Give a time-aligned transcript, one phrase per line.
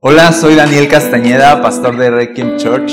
[0.00, 2.92] Hola, soy Daniel Castañeda, pastor de Requiem Church.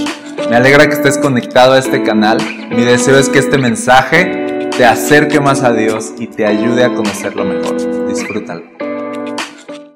[0.50, 2.38] Me alegra que estés conectado a este canal.
[2.70, 6.96] Mi deseo es que este mensaje te acerque más a Dios y te ayude a
[6.96, 8.08] conocerlo mejor.
[8.08, 8.64] Disfrútalo.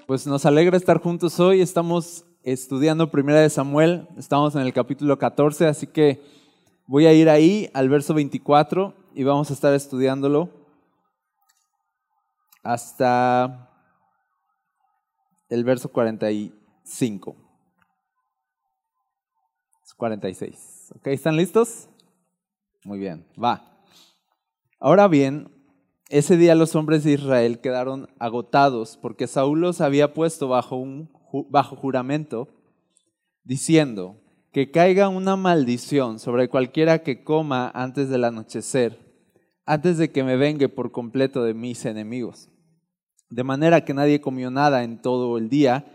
[0.05, 1.62] Pues nos alegra estar juntos hoy.
[1.62, 4.10] Estamos estudiando Primera de Samuel.
[4.18, 6.21] Estamos en el capítulo 14, así que
[6.88, 10.50] voy a ir ahí al verso 24 y vamos a estar estudiándolo
[12.64, 13.70] hasta
[15.48, 15.89] el verso
[16.88, 17.35] 45.
[19.97, 20.93] 46.
[20.95, 21.07] ¿Ok?
[21.07, 21.89] ¿Están listos?
[22.86, 23.83] Muy bien, va.
[24.79, 25.50] Ahora bien,
[26.09, 31.11] ese día los hombres de Israel quedaron agotados porque Saúl los había puesto bajo, un,
[31.50, 32.47] bajo juramento,
[33.44, 34.22] diciendo
[34.53, 38.97] que caiga una maldición sobre cualquiera que coma antes del anochecer,
[39.66, 42.50] antes de que me vengue por completo de mis enemigos.
[43.30, 45.86] De manera que nadie comió nada en todo el día,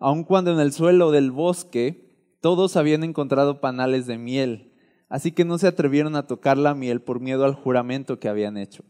[0.00, 2.10] aun cuando en el suelo del bosque
[2.40, 4.72] todos habían encontrado panales de miel,
[5.08, 8.56] así que no se atrevieron a tocar la miel por miedo al juramento que habían
[8.56, 8.82] hecho.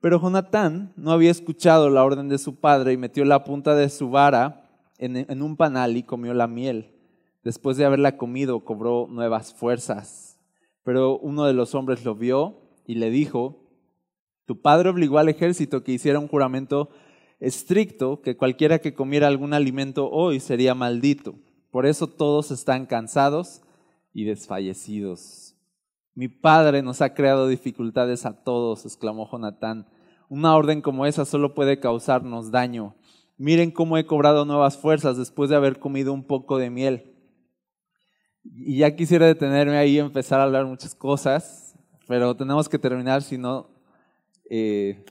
[0.00, 3.88] Pero Jonatán no había escuchado la orden de su padre y metió la punta de
[3.88, 6.92] su vara en, un panal y comió la miel.
[7.42, 10.38] Después de haberla comido, cobró nuevas fuerzas.
[10.84, 13.64] Pero uno de los hombres lo vio y le dijo,
[14.44, 16.90] tu padre obligó al ejército que hiciera un juramento
[17.38, 21.34] estricto que cualquiera que comiera algún alimento hoy sería maldito.
[21.70, 23.62] Por eso todos están cansados
[24.12, 25.54] y desfallecidos.
[26.14, 29.86] Mi padre nos ha creado dificultades a todos, exclamó Jonatán.
[30.28, 32.94] Una orden como esa solo puede causarnos daño.
[33.36, 37.12] Miren cómo he cobrado nuevas fuerzas después de haber comido un poco de miel.
[38.42, 41.76] Y ya quisiera detenerme ahí y empezar a hablar muchas cosas,
[42.08, 43.68] pero tenemos que terminar, si no,
[44.48, 45.04] eh,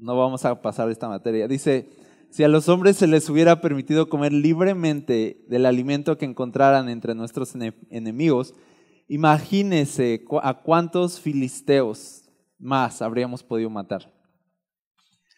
[0.00, 1.46] no vamos a pasar esta materia.
[1.46, 1.90] Dice,
[2.30, 7.14] si a los hombres se les hubiera permitido comer libremente del alimento que encontraran entre
[7.14, 7.54] nuestros
[7.90, 8.54] enemigos,
[9.08, 12.22] imagínese a cuántos filisteos
[12.58, 14.12] más habríamos podido matar.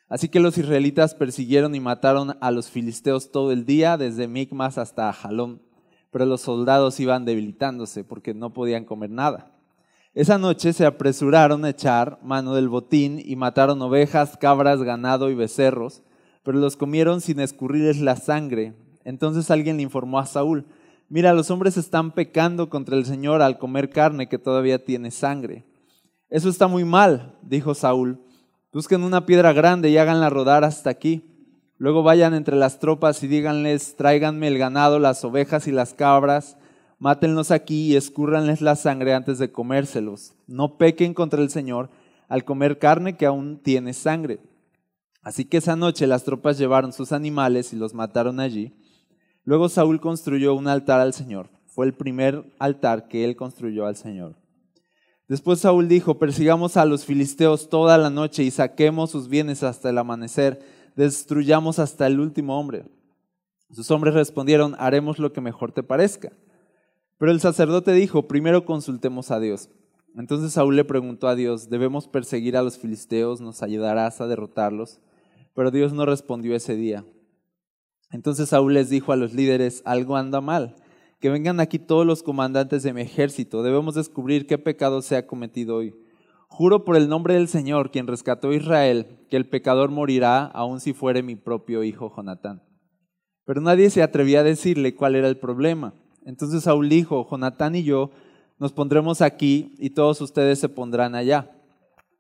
[0.09, 4.77] Así que los israelitas persiguieron y mataron a los filisteos todo el día, desde Micmas
[4.77, 5.62] hasta Jalón,
[6.11, 9.52] pero los soldados iban debilitándose porque no podían comer nada.
[10.15, 15.34] Esa noche se apresuraron a echar mano del botín y mataron ovejas, cabras, ganado y
[15.34, 16.03] becerros,
[16.43, 18.75] pero los comieron sin escurrirles la sangre.
[19.05, 20.67] Entonces alguien le informó a Saúl,
[21.09, 25.65] mira, los hombres están pecando contra el Señor al comer carne que todavía tiene sangre.
[26.28, 28.21] Eso está muy mal, dijo Saúl.
[28.71, 31.25] Busquen una piedra grande y háganla rodar hasta aquí.
[31.78, 36.59] Luego vayan entre las tropas y díganles, tráiganme el ganado, las ovejas y las cabras
[37.03, 40.35] mátenlos aquí y escúrranles la sangre antes de comérselos.
[40.47, 41.91] No pequen contra el Señor
[42.29, 44.39] al comer carne que aún tiene sangre.
[45.21, 48.73] Así que esa noche las tropas llevaron sus animales y los mataron allí.
[49.43, 51.51] Luego Saúl construyó un altar al Señor.
[51.67, 54.37] Fue el primer altar que él construyó al Señor.
[55.27, 59.91] Después Saúl dijo, persigamos a los filisteos toda la noche y saquemos sus bienes hasta
[59.91, 60.61] el amanecer,
[60.95, 62.84] destruyamos hasta el último hombre.
[63.73, 66.31] Sus hombres respondieron, haremos lo que mejor te parezca.
[67.22, 69.71] Pero el sacerdote dijo, primero consultemos a Dios.
[70.16, 73.41] Entonces Saúl le preguntó a Dios, ¿debemos perseguir a los filisteos?
[73.41, 75.00] ¿Nos ayudarás a derrotarlos?
[75.55, 77.05] Pero Dios no respondió ese día.
[78.10, 80.75] Entonces Saúl les dijo a los líderes, algo anda mal.
[81.21, 83.62] Que vengan aquí todos los comandantes de mi ejército.
[83.62, 85.94] Debemos descubrir qué pecado se ha cometido hoy.
[86.49, 90.81] Juro por el nombre del Señor, quien rescató a Israel, que el pecador morirá, aun
[90.81, 92.65] si fuere mi propio hijo Jonatán.
[93.44, 95.94] Pero nadie se atrevía a decirle cuál era el problema.
[96.25, 98.10] Entonces Saúl dijo, Jonatán y yo
[98.59, 101.50] nos pondremos aquí y todos ustedes se pondrán allá.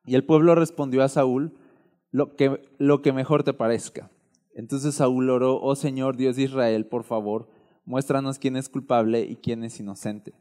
[0.04, 1.52] Y el pueblo respondió a Saúl,
[2.10, 4.10] lo que, lo que mejor te parezca.
[4.54, 7.48] Entonces Saúl oró, oh Señor Dios de Israel, por favor,
[7.84, 10.34] muéstranos quién es culpable y quién es inocente.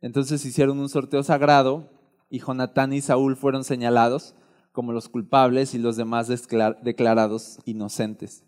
[0.00, 1.90] Entonces hicieron un sorteo sagrado
[2.30, 4.34] y Jonatán y Saúl fueron señalados
[4.72, 8.44] como los culpables y los demás declarados inocentes.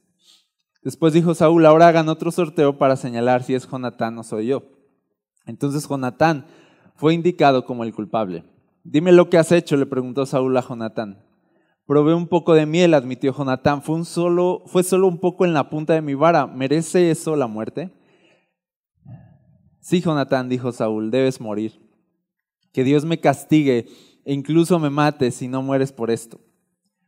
[0.82, 4.62] Después dijo Saúl, ahora hagan otro sorteo para señalar si es Jonatán o soy yo.
[5.46, 6.46] Entonces Jonatán
[6.94, 8.44] fue indicado como el culpable.
[8.82, 11.22] Dime lo que has hecho, le preguntó Saúl a Jonatán.
[11.86, 13.82] Probé un poco de miel, admitió Jonatán.
[13.82, 16.46] Fue, un solo, fue solo un poco en la punta de mi vara.
[16.46, 17.90] ¿Merece eso la muerte?
[19.80, 21.80] Sí, Jonatán, dijo Saúl, debes morir.
[22.72, 23.88] Que Dios me castigue
[24.24, 26.38] e incluso me mate si no mueres por esto.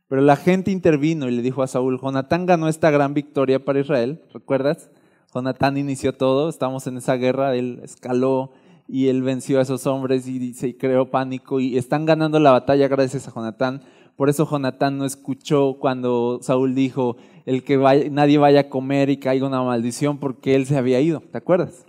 [0.07, 3.79] Pero la gente intervino y le dijo a Saúl, Jonatán ganó esta gran victoria para
[3.79, 4.89] Israel, ¿recuerdas?
[5.33, 8.51] Jonatán inició todo, estamos en esa guerra, él escaló
[8.87, 12.87] y él venció a esos hombres y se creó pánico y están ganando la batalla
[12.87, 13.81] gracias a Jonatán.
[14.15, 17.77] Por eso Jonatán no escuchó cuando Saúl dijo, el que
[18.11, 21.85] nadie vaya a comer y caiga una maldición porque él se había ido, ¿te acuerdas?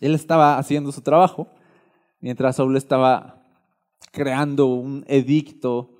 [0.00, 1.48] Él estaba haciendo su trabajo
[2.20, 3.42] mientras Saúl estaba
[4.12, 5.93] creando un edicto,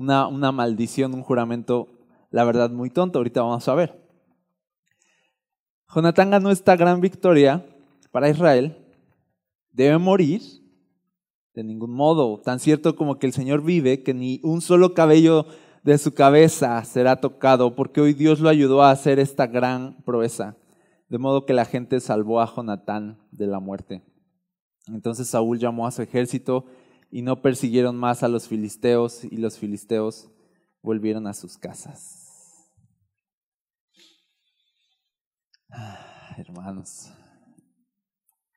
[0.00, 1.88] una, maldición, un juramento,
[2.30, 3.18] la verdad, muy tonto.
[3.18, 4.00] Ahorita vamos a ver.
[5.94, 7.66] Jonatán ganó esta gran victoria
[8.10, 8.76] para Israel.
[9.72, 10.42] Debe morir
[11.54, 15.46] de ningún modo, tan cierto como que el Señor vive, que ni un solo cabello
[15.82, 20.56] de su cabeza será tocado, porque hoy Dios lo ayudó a hacer esta gran proeza,
[21.08, 24.02] de modo que la gente salvó a Jonatán de la muerte.
[24.86, 26.66] Entonces Saúl llamó a su ejército
[27.10, 30.28] y no persiguieron más a los filisteos, y los filisteos
[30.82, 32.70] volvieron a sus casas.
[35.70, 37.12] Ah, hermanos,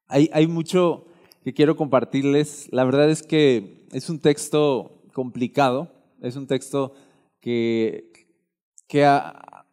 [0.07, 1.07] hay, hay mucho
[1.43, 2.69] que quiero compartirles.
[2.71, 5.91] La verdad es que es un texto complicado,
[6.21, 6.93] es un texto
[7.39, 8.11] que,
[8.87, 9.65] que a,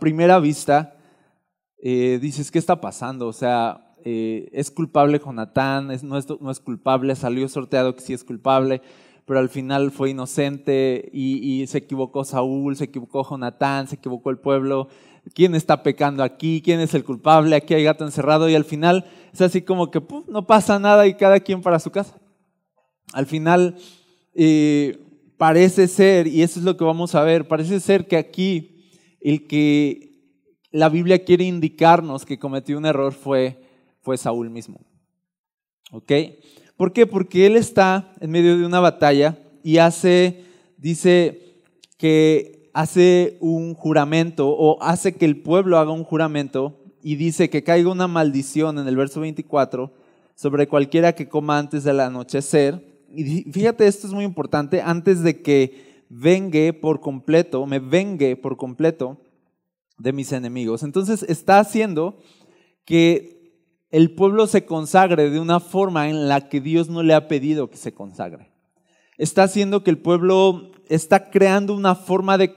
[0.00, 0.96] primera vista
[1.78, 3.28] eh, dices, ¿qué está pasando?
[3.28, 8.80] O sea, eh, es culpable Jonatán, no, es, culpable, salió sorteado que sí es culpable,
[9.24, 14.30] pero al final fue inocente y, y se equivocó Saúl, se equivocó Jonatán, se equivocó
[14.30, 14.86] el pueblo.
[15.34, 16.62] ¿Quién está pecando aquí?
[16.64, 17.56] ¿Quién es el culpable?
[17.56, 21.14] Aquí hay gato encerrado y al final es así como que no pasa nada y
[21.14, 22.16] cada quien para su casa.
[23.12, 23.74] Al final
[24.36, 25.00] eh,
[25.36, 28.84] parece ser, y eso es lo que vamos a ver, parece ser que aquí
[29.20, 30.12] el que
[30.70, 33.65] la Biblia quiere indicarnos que cometió un error fue,
[34.06, 34.78] fue Saúl mismo.
[35.90, 36.12] ¿Ok?
[36.76, 37.08] ¿Por qué?
[37.08, 40.44] Porque él está en medio de una batalla y hace,
[40.78, 41.56] dice
[41.98, 47.64] que hace un juramento o hace que el pueblo haga un juramento y dice que
[47.64, 49.92] caiga una maldición en el verso 24
[50.36, 53.02] sobre cualquiera que coma antes del anochecer.
[53.12, 58.56] Y fíjate, esto es muy importante, antes de que vengue por completo, me vengue por
[58.56, 59.18] completo
[59.98, 60.84] de mis enemigos.
[60.84, 62.20] Entonces está haciendo
[62.84, 63.35] que
[63.90, 67.70] el pueblo se consagre de una forma en la que Dios no le ha pedido
[67.70, 68.50] que se consagre.
[69.18, 72.54] Está haciendo que el pueblo está creando una forma de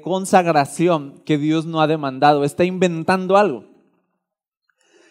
[0.00, 3.64] consagración que Dios no ha demandado, está inventando algo.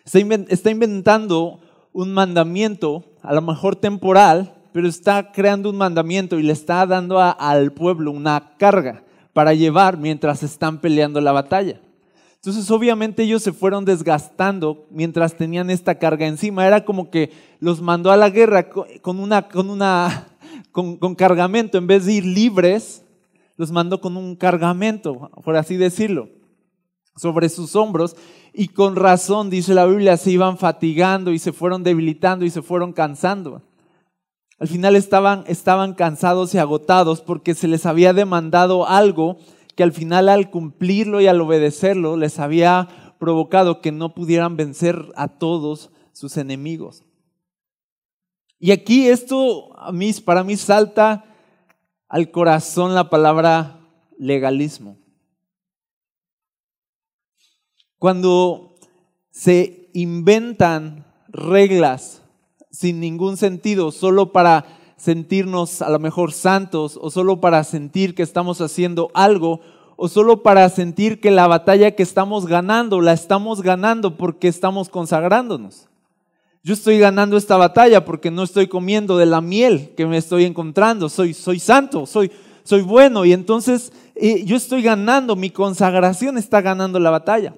[0.06, 1.60] Está inventando
[1.94, 7.19] un mandamiento, a lo mejor temporal, pero está creando un mandamiento y le está dando
[7.19, 11.80] al pueblo una carga para llevar mientras están peleando la batalla.
[12.45, 16.68] Entonces obviamente ellos se fueron desgastando mientras tenían esta carga encima.
[16.68, 17.31] Era como que
[17.62, 20.28] los mandó a la guerra con, una, con, una,
[20.74, 21.78] con, cargamento.
[21.78, 23.06] En vez de ir libres,
[23.56, 26.28] los mandó con un cargamento, por así decirlo,
[27.16, 28.18] sobre sus hombros.
[28.54, 32.62] Y con razón, dice la Biblia, se iban fatigando y se fueron debilitando y se
[32.62, 33.62] fueron cansando.
[34.60, 39.38] Al final estaban, estaban cansados y agotados porque se les había demandado algo
[39.75, 45.12] que al final al cumplirlo y al obedecerlo les había provocado que no pudieran vencer
[45.16, 47.04] a todos sus enemigos.
[48.60, 49.70] Y aquí esto
[50.25, 51.25] para mí salta
[52.08, 53.80] al corazón la palabra
[54.18, 54.98] legalismo.
[57.98, 58.75] Cuando
[59.31, 62.22] se inventan reglas
[62.72, 64.66] sin ningún sentido, solo para
[65.03, 69.59] sentirnos a lo mejor santos o solo para sentir que estamos haciendo algo
[69.97, 74.88] o solo para sentir que la batalla que estamos ganando la estamos ganando porque estamos
[74.88, 75.89] consagrándonos.
[76.63, 80.45] Yo estoy ganando esta batalla porque no estoy comiendo de la miel que me estoy
[80.45, 82.31] encontrando, soy, soy santo, soy,
[82.63, 87.55] soy bueno y entonces eh, yo estoy ganando, mi consagración está ganando la batalla.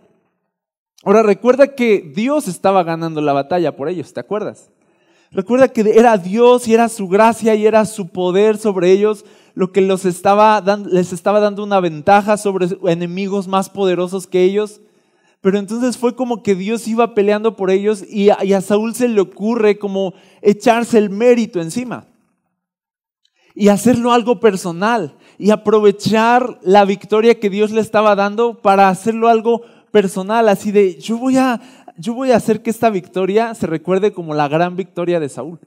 [1.03, 4.71] Ahora recuerda que Dios estaba ganando la batalla por ellos, ¿te acuerdas?
[5.35, 9.73] Recuerda que era Dios y era su gracia y era su poder sobre ellos lo
[9.73, 14.79] que les estaba dando una ventaja sobre enemigos más poderosos que ellos.
[15.41, 18.95] Pero entonces fue como que Dios iba peleando por ellos y a, y a Saúl
[18.95, 22.07] se le ocurre como echarse el mérito encima
[23.53, 29.27] y hacerlo algo personal y aprovechar la victoria que Dios le estaba dando para hacerlo
[29.27, 31.61] algo personal, así de yo voy a
[31.97, 35.59] yo voy a hacer que esta victoria se recuerde como la gran victoria de Saúl.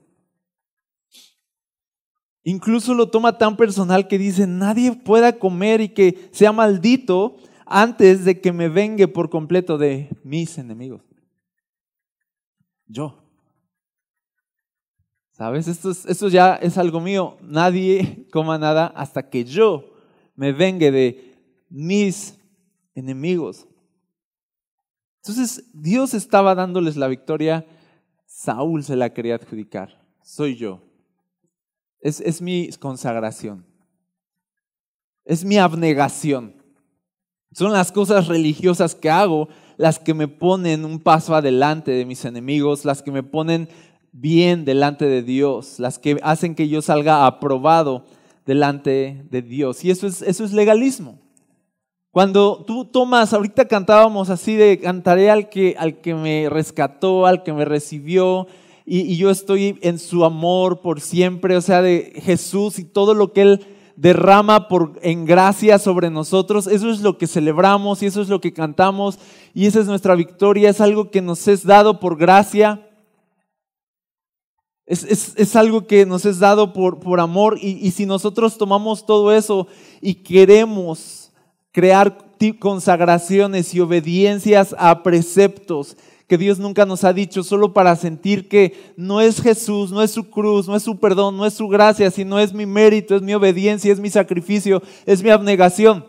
[2.42, 8.25] Incluso lo toma tan personal que dice, nadie pueda comer y que sea maldito antes
[8.25, 11.02] de que me vengue por completo de mis enemigos.
[12.87, 13.23] Yo.
[15.32, 15.68] ¿Sabes?
[15.68, 17.37] Esto, esto ya es algo mío.
[17.42, 19.94] Nadie coma nada hasta que yo
[20.35, 21.35] me vengue de
[21.68, 22.38] mis
[22.94, 23.67] enemigos.
[25.22, 27.66] Entonces Dios estaba dándoles la victoria,
[28.26, 30.82] Saúl se la quería adjudicar, soy yo.
[32.00, 33.66] Es, es mi consagración,
[35.25, 36.54] es mi abnegación,
[37.52, 39.48] Son las cosas religiosas que hago
[39.78, 43.68] las que me ponen un paso adelante de mis enemigos, las que me ponen
[44.12, 48.04] bien delante de Dios, las que hacen que yo salga aprobado
[48.44, 49.84] delante de Dios.
[49.84, 51.20] Y eso es, eso es legalismo.
[52.18, 57.44] Cuando tú tomas, ahorita cantábamos así de cantaré al que, al que me rescató, al
[57.44, 58.48] que me recibió,
[58.84, 63.32] y, yo estoy en su amor por siempre, o sea, de Jesús y todo lo
[63.32, 66.66] que Él derrama por, en gracia sobre nosotros.
[66.66, 69.20] Eso es lo que celebramos y eso es lo que cantamos
[69.54, 70.70] y esa es nuestra victoria.
[70.70, 72.84] Es algo que nos es dado por gracia.
[74.87, 79.32] Es, algo que nos es dado por, por amor y, y si nosotros tomamos todo
[79.32, 79.68] eso
[80.00, 81.27] y queremos
[81.78, 82.26] crear
[82.58, 88.92] consagraciones y obediencias a preceptos que Dios nunca nos ha dicho solo para sentir que
[88.97, 92.11] no es Jesús, no es su cruz, no es su perdón, no es su gracia,
[92.11, 96.04] sino es mi mérito, es mi obediencia, es mi sacrificio, es mi abnegación.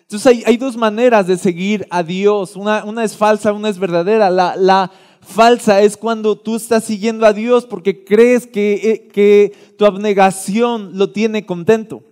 [0.00, 2.56] Entonces hay, dos maneras de seguir a Dios.
[2.56, 4.28] Una, una es falsa, una es verdadera.
[4.28, 4.90] La, la,
[5.20, 10.98] falsa es cuando tú estás siguiendo a Dios porque crees que, eh, que tu abnegación
[10.98, 12.02] lo tiene contento.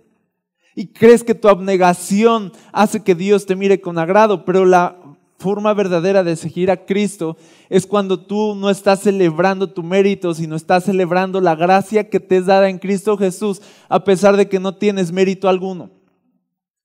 [0.75, 4.97] Y crees que tu abnegación hace que Dios te mire con agrado, pero la
[5.37, 7.37] forma verdadera de seguir a Cristo
[7.69, 12.37] es cuando tú no estás celebrando tu mérito, sino estás celebrando la gracia que te
[12.37, 15.91] es dada en Cristo Jesús, a pesar de que no tienes mérito alguno.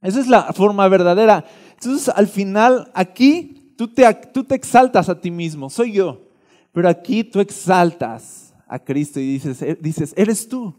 [0.02, 1.44] Esa es la forma verdadera.
[1.74, 4.06] Entonces, al final, aquí tú te,
[4.54, 6.28] exaltas a ti mismo, soy yo,
[6.72, 10.74] pero aquí tú exaltas a Cristo y dices, eh, dices, eres tú,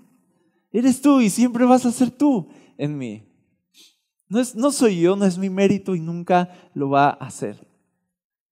[0.71, 2.47] eres tú y siempre vas a ser tú
[2.81, 3.23] en mí.
[4.27, 7.55] No, es, no soy yo, no es mi mérito y nunca lo va a hacer.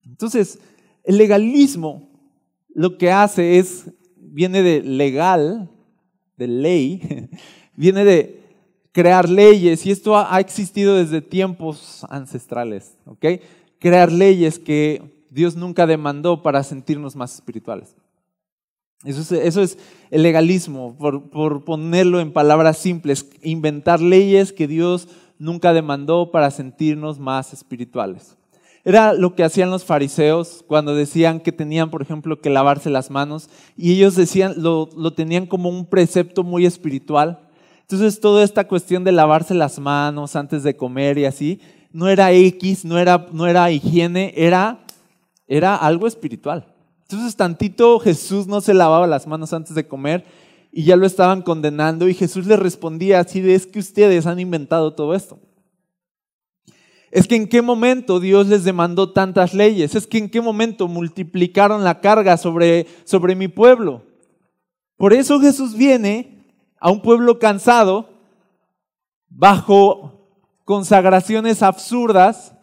[0.04, 0.60] Entonces,
[1.02, 2.08] el legalismo
[2.72, 5.68] lo que hace es, viene de legal,
[6.36, 7.28] de ley,
[7.76, 8.40] viene de
[8.92, 13.26] crear leyes y esto ha, existido desde tiempos ancestrales, ¿ok?
[13.80, 17.96] Crear leyes que Dios nunca demandó para sentirnos más espirituales.
[19.04, 19.78] Eso es, eso es
[20.10, 26.50] el legalismo, por, por, ponerlo en palabras simples, inventar leyes que Dios nunca demandó para
[26.50, 28.36] sentirnos más espirituales.
[28.84, 33.10] Era lo que hacían los fariseos cuando decían que tenían, por ejemplo, que lavarse las
[33.10, 37.40] manos y ellos decían, lo, lo tenían como un precepto muy espiritual.
[37.82, 41.60] Entonces, toda esta cuestión de lavarse las manos antes de comer y así,
[41.92, 44.80] no era X, no era, no era higiene, era,
[45.48, 46.66] era algo espiritual.
[47.10, 50.24] Entonces, tantito Jesús no se lavaba las manos antes de comer
[50.70, 54.94] y ya lo estaban condenando y Jesús les respondía así es que ustedes han inventado
[54.94, 55.40] todo esto.
[57.10, 60.86] Es que en qué momento Dios les demandó tantas leyes, es que en qué momento
[60.86, 64.04] multiplicaron la carga sobre, sobre mi pueblo.
[64.96, 66.46] Por eso Jesús viene
[66.78, 68.08] a un pueblo cansado,
[69.28, 70.30] bajo
[70.64, 72.54] consagraciones absurdas,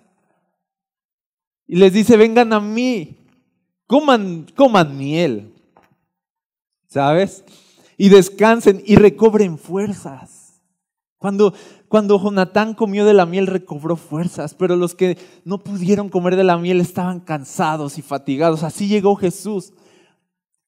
[1.68, 3.27] y les dice, vengan a mí,
[3.88, 5.54] coman, coman miel.
[6.88, 7.44] ¿Sabes?
[7.98, 10.62] y descansen y recobren fuerzas.
[11.18, 11.54] Cuando,
[11.88, 16.44] cuando Jonatán comió de la miel recobró fuerzas, pero los que no pudieron comer de
[16.44, 18.62] la miel estaban cansados y fatigados.
[18.62, 19.74] Así llegó Jesús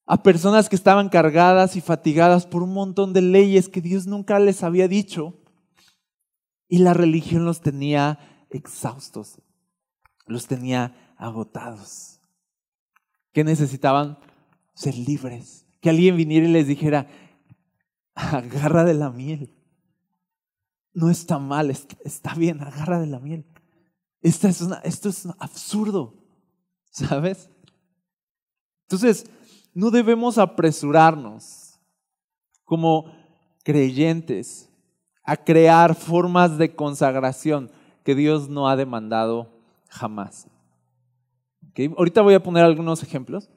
[0.06, 4.40] a personas que estaban cargadas y fatigadas por un montón de leyes que Dios nunca
[4.40, 5.34] les había dicho.
[6.68, 8.18] Y la religión los tenía
[8.50, 9.38] exhaustos,
[10.26, 12.19] los tenía agotados.
[13.32, 14.18] Que necesitaban?
[14.74, 17.06] Ser libres que alguien viniera y les dijera,
[18.14, 19.56] agarra de la miel.
[20.92, 23.46] No está mal, está bien, agarra de la miel.
[24.20, 26.14] Esto es, esto es absurdo,
[26.90, 27.48] ¿sabes?
[28.82, 29.24] Entonces,
[29.72, 31.80] no debemos apresurarnos
[32.64, 33.12] como
[33.62, 34.68] creyentes
[35.22, 37.70] a crear formas de consagración
[38.04, 39.48] que Dios no ha demandado
[39.88, 40.48] jamás.
[41.96, 43.48] Ahorita voy a poner algunos ejemplos.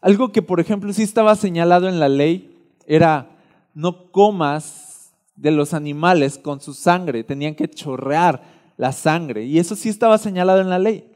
[0.00, 2.56] Algo que, por ejemplo, sí estaba señalado en la ley
[2.86, 3.30] era
[3.74, 8.42] no comas de los animales con su sangre, tenían que chorrear
[8.76, 9.44] la sangre.
[9.44, 11.12] Y eso sí estaba señalado en la ley.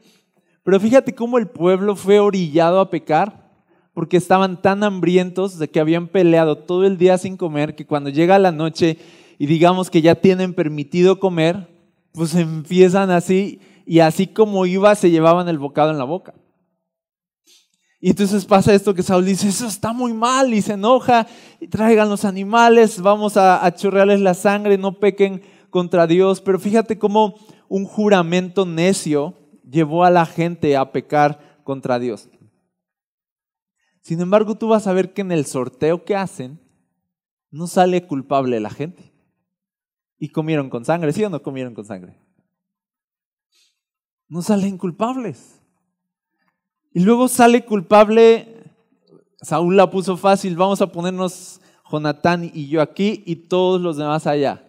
[0.63, 3.47] Pero fíjate cómo el pueblo fue orillado a pecar
[3.93, 8.09] porque estaban tan hambrientos de que habían peleado todo el día sin comer que cuando
[8.09, 8.97] llega la noche
[9.39, 11.67] y digamos que ya tienen permitido comer,
[12.11, 16.35] pues empiezan así y así como iba se llevaban el bocado en la boca.
[18.01, 21.25] Y entonces pasa esto que Saúl dice, eso está muy mal y se enoja,
[21.61, 26.41] y traigan los animales, vamos a, a chorrearles la sangre, no pequen contra Dios.
[26.41, 27.35] Pero fíjate cómo
[27.69, 32.29] un juramento necio llevó a la gente a pecar contra Dios.
[34.01, 36.59] Sin embargo, tú vas a ver que en el sorteo que hacen,
[37.51, 39.13] no sale culpable la gente.
[40.19, 42.26] Y comieron con sangre, ¿sí o no comieron con sangre?
[44.29, 45.61] No salen culpables.
[46.93, 48.63] Y luego sale culpable,
[49.41, 54.27] Saúl la puso fácil, vamos a ponernos Jonatán y yo aquí y todos los demás
[54.27, 54.67] allá.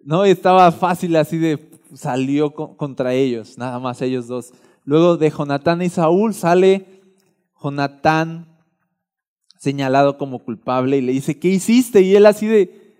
[0.00, 4.52] No, estaba fácil así de salió contra ellos, nada más ellos dos.
[4.84, 7.02] Luego de Jonatán y Saúl sale
[7.62, 8.50] Jonatán
[9.58, 12.00] señalado como culpable y le dice, ¿qué hiciste?
[12.00, 12.94] Y él así de,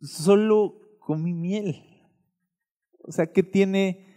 [0.00, 1.82] solo comí miel.
[3.02, 4.11] O sea, ¿qué tiene,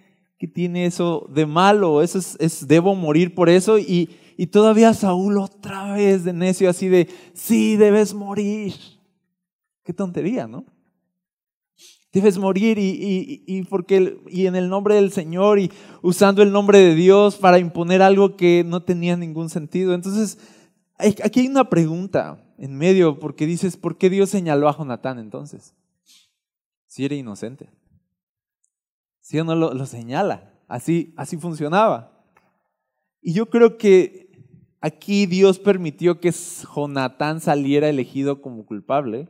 [0.47, 2.01] tiene eso de malo?
[2.01, 3.77] Eso es, debo morir por eso.
[3.77, 8.73] Y, y todavía Saúl otra vez de necio así de, sí, debes morir.
[9.83, 10.65] Qué tontería, ¿no?
[12.11, 15.69] Debes morir y, y, porque, y en el nombre del Señor y
[16.01, 19.93] usando el nombre de Dios para imponer algo que no tenía ningún sentido.
[19.93, 20.37] Entonces,
[20.97, 25.73] aquí hay una pregunta en medio, porque dices, ¿por qué Dios señaló a Jonatán entonces?
[26.87, 27.69] Si era inocente.
[29.25, 30.53] Si o no lo, lo señala.
[30.67, 32.23] Así, así funcionaba.
[33.23, 34.29] Y yo creo que
[34.81, 39.27] aquí Dios permitió que Jonatán saliera elegido como culpable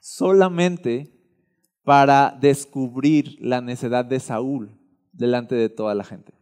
[0.00, 1.16] solamente
[1.84, 4.76] para descubrir la necedad de Saúl
[5.12, 6.34] delante de toda la gente.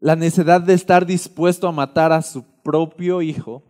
[0.00, 3.62] La necedad de estar dispuesto a matar a su propio hijo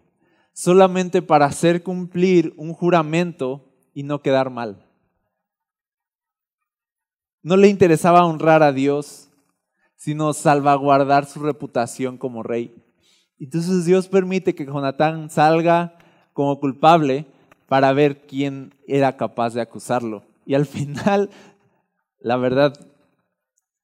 [0.54, 4.86] solamente para hacer cumplir un juramento y no quedar mal.
[7.42, 9.30] No le interesaba honrar a Dios,
[9.96, 12.74] sino salvaguardar su reputación como rey.
[13.38, 15.96] Entonces Dios permite que Jonatán salga
[16.32, 17.26] como culpable
[17.66, 20.24] para ver quién era capaz de acusarlo.
[20.44, 21.30] Y al final,
[22.18, 22.74] la verdad,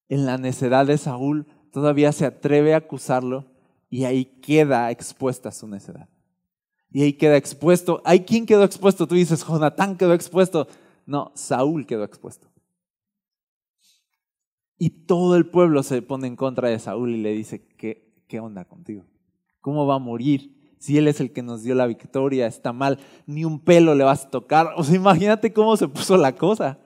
[0.09, 3.47] en la necedad de Saúl, todavía se atreve a acusarlo
[3.89, 6.09] y ahí queda expuesta su necedad.
[6.91, 8.03] Y ahí queda expuesto.
[8.05, 9.07] ¿Hay quién quedó expuesto?
[9.07, 10.67] Tú dices, Jonatán quedó expuesto.
[11.05, 12.49] No, Saúl quedó expuesto.
[14.79, 18.41] Y todo el pueblo se pone en contra de Saúl y le dice, ¿qué, qué
[18.41, 19.05] onda contigo?
[19.61, 20.75] ¿Cómo va a morir?
[20.79, 24.05] Si Él es el que nos dio la victoria, está mal, ni un pelo le
[24.05, 24.69] vas a tocar.
[24.77, 26.79] O sea, imagínate cómo se puso la cosa.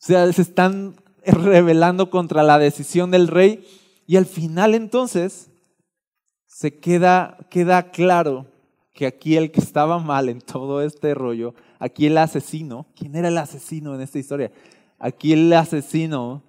[0.00, 3.64] O sea, se están rebelando contra la decisión del rey
[4.06, 5.50] y al final entonces
[6.46, 8.46] se queda, queda claro
[8.94, 13.28] que aquí el que estaba mal en todo este rollo, aquí el asesino, ¿quién era
[13.28, 14.50] el asesino en esta historia?
[14.98, 16.42] Aquí el asesino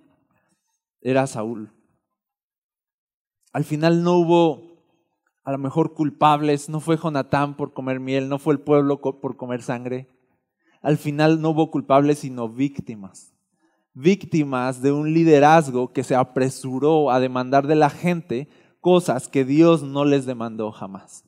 [1.02, 1.72] era Saúl.
[3.54, 4.70] Al final no hubo
[5.44, 9.36] a lo mejor culpables, no fue Jonatán por comer miel, no fue el pueblo por
[9.36, 10.08] comer sangre.
[10.82, 13.34] Al final no hubo culpables, sino víctimas.
[13.94, 18.48] Víctimas de un liderazgo que se apresuró a demandar de la gente
[18.80, 21.26] cosas que Dios no les demandó jamás.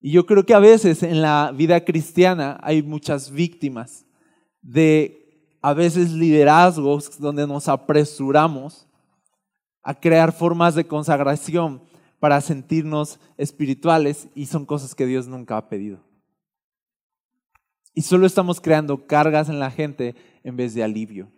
[0.00, 4.04] Y yo creo que a veces en la vida cristiana hay muchas víctimas
[4.60, 5.21] de
[5.62, 8.86] a veces liderazgos donde nos apresuramos
[9.82, 11.82] a crear formas de consagración
[12.18, 16.00] para sentirnos espirituales y son cosas que Dios nunca ha pedido.
[17.94, 21.30] Y solo estamos creando cargas en la gente en vez de alivio.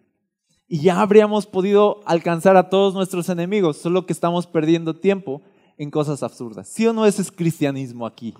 [0.66, 5.42] Y ya habríamos podido alcanzar a todos nuestros enemigos, solo que estamos perdiendo tiempo
[5.76, 6.68] en cosas absurdas.
[6.68, 8.34] ¿Sí o no ese es cristianismo aquí?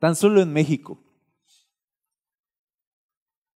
[0.00, 0.98] Tan solo en México.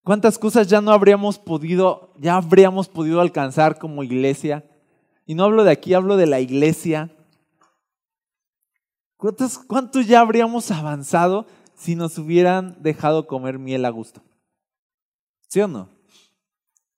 [0.05, 4.65] ¿Cuántas cosas ya no habríamos podido, ya habríamos podido alcanzar como iglesia
[5.27, 7.15] y no hablo de aquí, hablo de la iglesia.
[9.17, 14.21] ¿Cuántos, ¿Cuántos ya habríamos avanzado si nos hubieran dejado comer miel a gusto?
[15.49, 15.89] ¿Sí o no?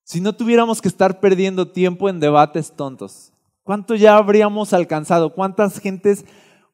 [0.05, 3.33] Si no tuviéramos que estar perdiendo tiempo en debates tontos.
[3.63, 5.35] ¿Cuánto ya habríamos alcanzado?
[5.35, 6.25] ¿Cuántas gentes,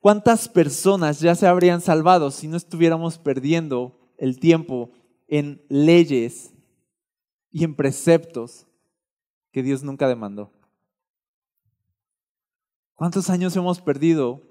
[0.01, 4.91] cuántas personas ya se habrían salvado si no estuviéramos perdiendo el tiempo
[5.31, 6.53] en leyes
[7.51, 8.67] y en preceptos
[9.53, 10.53] que Dios nunca demandó?
[12.95, 14.43] ¿Cuántos años hemos perdido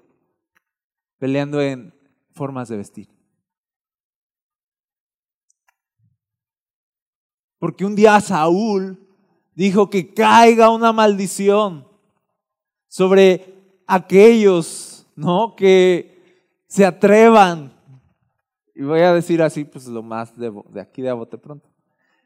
[1.18, 1.94] peleando en
[2.32, 3.08] formas de vestir?
[7.60, 9.06] Porque un día Saúl
[9.54, 11.86] dijo que caiga una maldición
[12.88, 13.54] sobre
[13.86, 15.54] aquellos, ¿no?
[15.54, 17.78] Que se atrevan.
[18.80, 21.68] Y voy a decir así, pues lo más de, aquí de a bote pronto.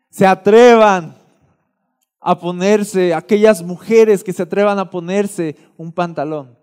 [0.08, 1.18] Se atrevan
[2.20, 6.56] a ponerse, aquellas mujeres que se atrevan a ponerse un pantalón.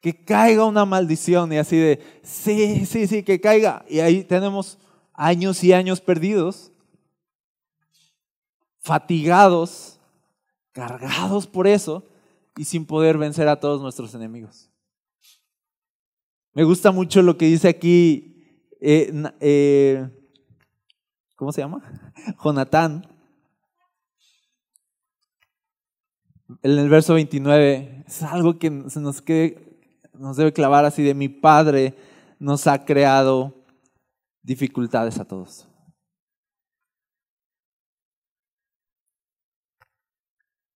[0.00, 3.84] Que caiga una maldición y así de, sí, sí, sí, que caiga.
[3.88, 4.78] Y ahí tenemos
[5.12, 6.70] años y años perdidos,
[8.78, 9.98] fatigados,
[10.70, 12.04] cargados por eso
[12.56, 14.70] y sin poder vencer a todos nuestros enemigos.
[16.52, 18.33] Me gusta mucho lo que dice aquí,
[18.86, 20.10] eh, eh,
[21.36, 21.82] ¿Cómo se llama?
[22.44, 23.08] Jonatán.
[26.62, 31.94] En el verso 29 es algo que se nos debe clavar así de mi Padre
[32.38, 33.64] nos ha creado
[34.42, 35.66] dificultades a todos.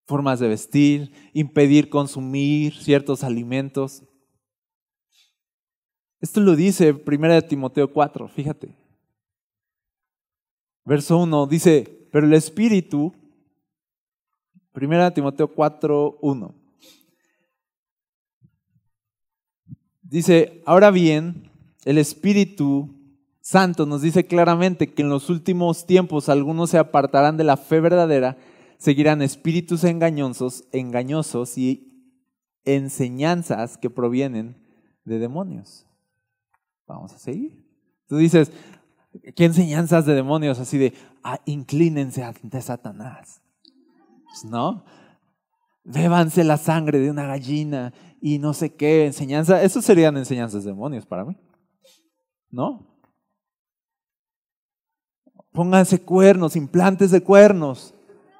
[0.06, 4.07] formas de vestir, impedir consumir ciertos alimentos.
[6.20, 8.74] Esto lo dice 1 Timoteo 4, fíjate.
[10.84, 13.12] Verso 1 dice, pero el Espíritu,
[14.74, 16.54] 1 Timoteo 4, 1.
[20.02, 21.50] Dice, ahora bien,
[21.84, 22.94] el Espíritu
[23.40, 27.80] Santo nos dice claramente que en los últimos tiempos algunos se apartarán de la fe
[27.80, 28.36] verdadera,
[28.78, 32.14] seguirán espíritus engañosos, engañosos y
[32.64, 34.56] enseñanzas que provienen
[35.04, 35.87] de demonios.
[36.88, 37.64] Vamos a seguir.
[38.06, 38.50] Tú dices,
[39.36, 40.58] ¿qué enseñanzas de demonios?
[40.58, 43.42] Así de, ah, inclínense ante Satanás.
[44.24, 44.84] Pues no.
[45.84, 49.62] Bébanse la sangre de una gallina y no sé qué, enseñanza.
[49.62, 51.36] Eso serían enseñanzas de demonios para mí.
[52.50, 52.86] ¿No?
[55.52, 57.94] Pónganse cuernos, implantes de cuernos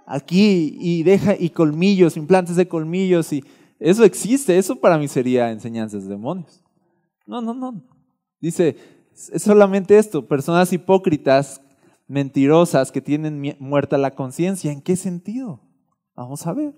[0.06, 3.44] aquí y deja y colmillos, implantes de colmillos y
[3.78, 6.62] eso existe, eso para mí sería enseñanzas de demonios.
[7.26, 7.97] No, no, no.
[8.40, 8.76] Dice,
[9.32, 11.60] es solamente esto, personas hipócritas,
[12.06, 14.72] mentirosas, que tienen muerta la conciencia.
[14.72, 15.60] ¿En qué sentido?
[16.14, 16.74] Vamos a ver.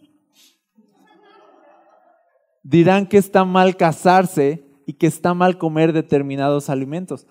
[2.62, 7.26] Dirán que está mal casarse y que está mal comer determinados alimentos.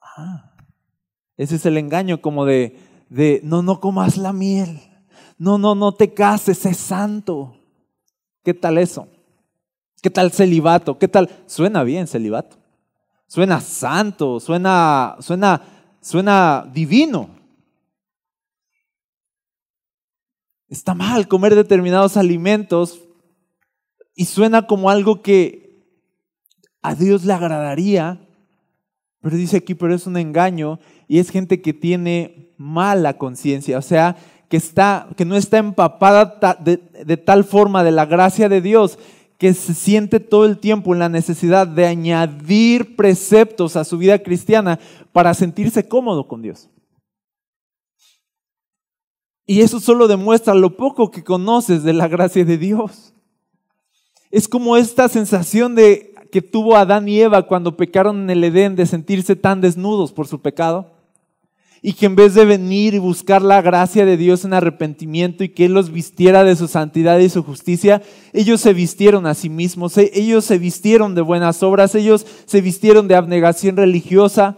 [0.00, 0.52] Ah,
[1.36, 4.80] ese es el engaño como de, de no, no comas la miel.
[5.38, 7.56] No, no, no te cases, es santo.
[8.42, 9.08] ¿Qué tal eso?
[10.02, 10.98] ¿Qué tal celibato?
[10.98, 11.30] ¿Qué tal?
[11.46, 12.63] Suena bien celibato.
[13.26, 15.62] Suena santo, suena, suena,
[16.00, 17.30] suena divino.
[20.68, 23.00] Está mal comer determinados alimentos
[24.14, 25.64] y suena como algo que
[26.82, 28.20] a Dios le agradaría,
[29.20, 33.82] pero dice aquí, pero es un engaño y es gente que tiene mala conciencia, o
[33.82, 34.16] sea,
[34.48, 38.98] que, está, que no está empapada de, de tal forma de la gracia de Dios
[39.38, 44.18] que se siente todo el tiempo en la necesidad de añadir preceptos a su vida
[44.20, 44.78] cristiana
[45.12, 46.68] para sentirse cómodo con Dios.
[49.46, 53.12] Y eso solo demuestra lo poco que conoces de la gracia de Dios.
[54.30, 58.74] Es como esta sensación de que tuvo Adán y Eva cuando pecaron en el Edén
[58.74, 60.93] de sentirse tan desnudos por su pecado
[61.86, 65.50] y que en vez de venir y buscar la gracia de Dios en arrepentimiento y
[65.50, 68.00] que Él los vistiera de su santidad y su justicia,
[68.32, 72.62] ellos se vistieron a sí mismos, e-, ellos se vistieron de buenas obras, ellos se
[72.62, 74.56] vistieron de abnegación religiosa,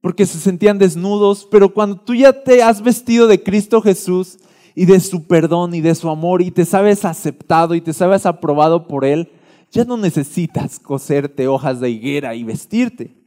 [0.00, 4.38] porque se sentían desnudos, pero cuando tú ya te has vestido de Cristo Jesús
[4.74, 8.24] y de su perdón y de su amor y te sabes aceptado y te sabes
[8.24, 9.30] aprobado por Él,
[9.70, 13.25] ya no necesitas coserte hojas de higuera y vestirte.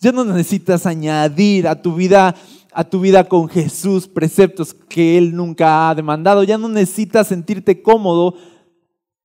[0.00, 2.34] Ya no necesitas añadir a tu vida
[2.72, 6.44] a tu vida con Jesús preceptos que Él nunca ha demandado.
[6.44, 8.34] Ya no necesitas sentirte cómodo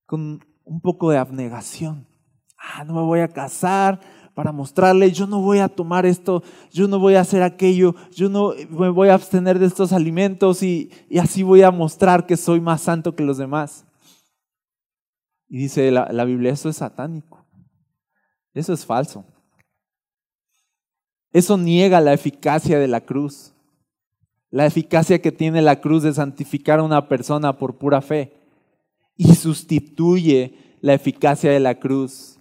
[0.07, 2.07] con un poco de abnegación.
[2.57, 3.99] Ah, no me voy a casar
[4.33, 8.29] para mostrarle, yo no voy a tomar esto, yo no voy a hacer aquello, yo
[8.29, 10.89] no me voy a abstener de estos alimentos y,
[11.21, 13.85] así voy a mostrar que soy más santo que los demás.
[15.47, 17.45] Y dice la Biblia, eso es satánico.
[18.55, 19.23] Eso es falso.
[21.33, 23.53] Eso niega la eficacia de la cruz,
[24.51, 28.33] la eficacia que tiene la cruz de santificar a una persona por pura fe
[29.17, 32.37] y sustituye la eficacia de la cruz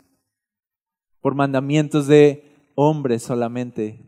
[1.23, 4.05] por mandamientos de hombres solamente.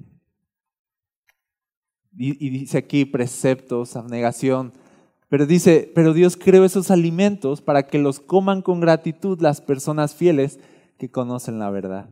[2.17, 4.73] Y, dice aquí preceptos, abnegación.
[5.29, 10.15] Pero dice, pero Dios creó esos alimentos para que los coman con gratitud las personas
[10.15, 10.61] fieles
[10.99, 12.09] que conocen la verdad.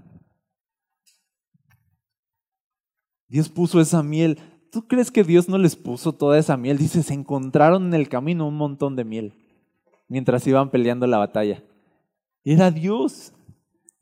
[3.32, 4.38] Dios puso esa miel.
[4.70, 6.76] ¿Tú crees que Dios no les puso toda esa miel?
[6.76, 9.32] Dice, se encontraron en el camino un montón de miel
[10.06, 11.62] mientras iban peleando la batalla.
[12.44, 13.32] Era Dios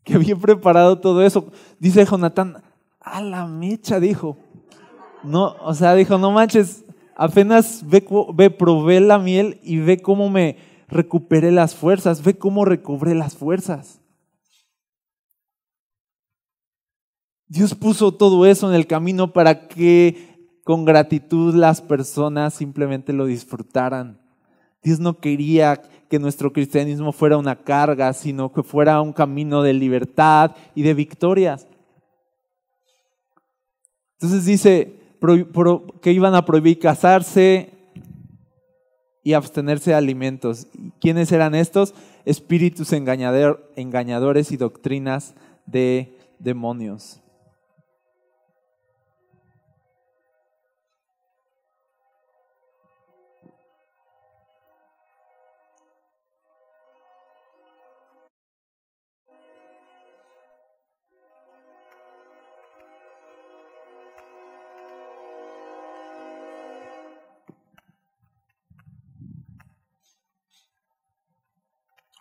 [0.03, 1.53] que había preparado todo eso.
[1.79, 2.61] Dice Jonatán,
[2.99, 4.37] a la mecha, dijo.
[5.23, 10.29] No, o sea, dijo, no manches, apenas ve, ve, probé la miel y ve cómo
[10.29, 10.57] me
[10.89, 14.00] recuperé las fuerzas, ve cómo recobré las fuerzas.
[17.51, 23.27] Dios puso todo eso en el camino para que con gratitud las personas simplemente lo
[23.27, 24.21] disfrutaran.
[24.83, 29.75] Dios no quería que nuestro cristianismo fuera una carga, sino que fuera un camino de
[29.75, 31.67] libertad y de victorias.
[34.13, 34.99] Entonces dice
[36.01, 37.75] que iban a prohibir casarse,
[39.23, 40.67] y abstenerse de alimentos.
[41.01, 41.95] ¿Quiénes eran estos?
[42.25, 45.35] Espíritus engañadores y doctrinas
[45.67, 47.21] de demonios.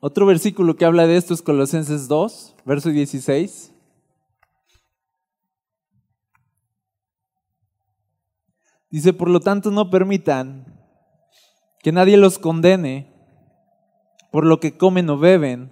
[0.01, 3.73] Otro versículo que habla de esto es Colosenses 2, verso 16.
[8.89, 10.65] Dice, por lo tanto no permitan
[11.83, 13.13] que nadie los condene
[14.31, 15.71] por lo que comen o beben,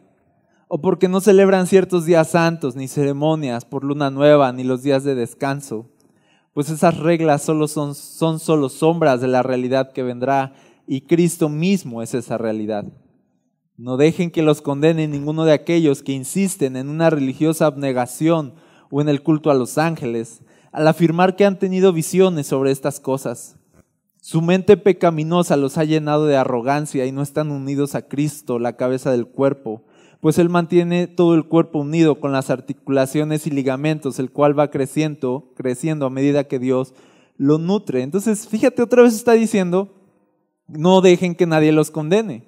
[0.67, 5.03] o porque no celebran ciertos días santos, ni ceremonias por luna nueva, ni los días
[5.03, 5.89] de descanso,
[6.53, 10.53] pues esas reglas solo son, son solo sombras de la realidad que vendrá,
[10.85, 12.85] y Cristo mismo es esa realidad.
[13.77, 18.55] No dejen que los condene ninguno de aquellos que insisten en una religiosa abnegación
[18.89, 22.99] o en el culto a los ángeles, al afirmar que han tenido visiones sobre estas
[22.99, 23.55] cosas.
[24.19, 28.75] Su mente pecaminosa los ha llenado de arrogancia y no están unidos a Cristo, la
[28.75, 29.83] cabeza del cuerpo,
[30.21, 34.71] pues Él mantiene todo el cuerpo unido con las articulaciones y ligamentos, el cual va
[34.71, 36.95] creciendo, creciendo a medida que Dios
[37.37, 38.01] lo nutre.
[38.01, 39.93] Entonces, fíjate, otra vez está diciendo,
[40.67, 42.46] no dejen que nadie los condene.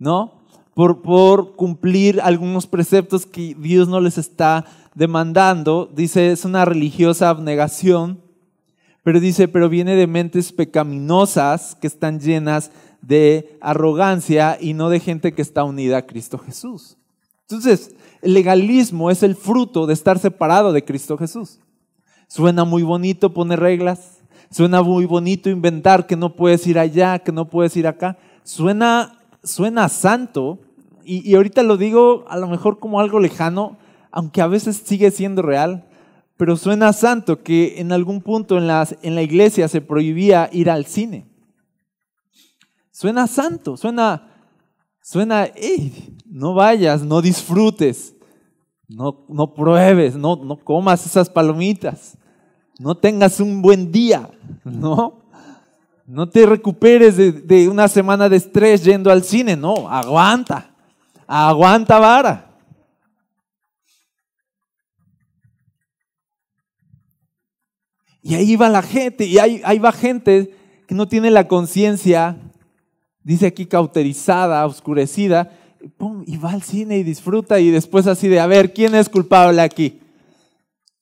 [0.00, 0.40] ¿No?
[0.74, 4.64] Por, por cumplir algunos preceptos que Dios no les está
[4.96, 5.88] demandando.
[5.94, 8.20] Dice, es una religiosa abnegación,
[9.04, 15.00] pero dice, pero viene de mentes pecaminosas que están llenas de arrogancia y no de
[15.00, 16.96] gente que está unida a Cristo Jesús.
[17.42, 21.58] Entonces, el legalismo es el fruto de estar separado de Cristo Jesús.
[22.28, 24.18] Suena muy bonito poner reglas,
[24.50, 28.18] suena muy bonito inventar que no puedes ir allá, que no puedes ir acá.
[28.44, 30.58] Suena suena santo,
[31.04, 33.78] y, ahorita lo digo a lo mejor como algo lejano,
[34.10, 35.86] aunque a veces sigue siendo real,
[36.36, 38.64] pero suena santo que en algún punto en,
[39.02, 41.26] en la iglesia se prohibía ir al cine.
[42.90, 44.30] Suena santo, suena,
[45.02, 45.48] suena,
[46.26, 48.14] no vayas, no disfrutes,
[48.88, 52.18] no, no pruebes, no, no comas esas palomitas,
[52.78, 54.30] no tengas un buen día,
[54.64, 55.19] ¿no?
[56.10, 60.74] No te recuperes de, una semana de estrés yendo al cine, no, aguanta,
[61.24, 62.50] aguanta vara.
[68.22, 70.52] Y ahí va la gente, y ahí, ahí va gente
[70.88, 72.36] que no tiene la conciencia,
[73.22, 75.52] dice aquí cauterizada, oscurecida,
[76.26, 79.62] y va al cine y disfruta y después así de, a ver, ¿quién es culpable
[79.62, 80.00] aquí?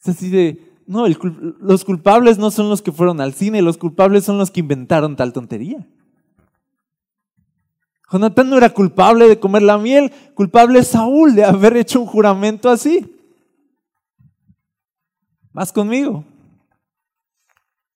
[0.02, 4.24] Es así de, no, los culpables no son los que fueron al cine, los culpables
[4.24, 5.86] son los que inventaron tal tontería.
[8.10, 12.06] Jonatán no era culpable de comer la miel, culpable es Saúl de haber hecho un
[12.06, 13.14] juramento así.
[15.52, 16.24] Vas conmigo.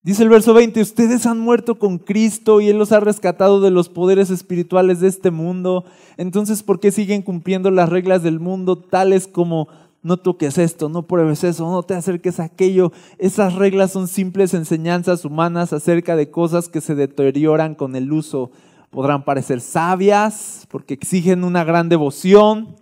[0.03, 3.71] Dice el verso 20, ustedes han muerto con Cristo y Él los ha rescatado de
[3.71, 5.85] los poderes espirituales de este mundo.
[6.19, 9.69] Entonces, ¿por qué siguen cumpliendo las reglas del mundo tales como
[10.03, 12.93] no toques esto, no pruebes eso, no te acerques a aquello.
[13.19, 18.51] Esas reglas son simples enseñanzas humanas acerca de cosas que se deterioran con el uso.
[18.91, 22.77] Podrán parecer sabias porque exigen una gran devoción,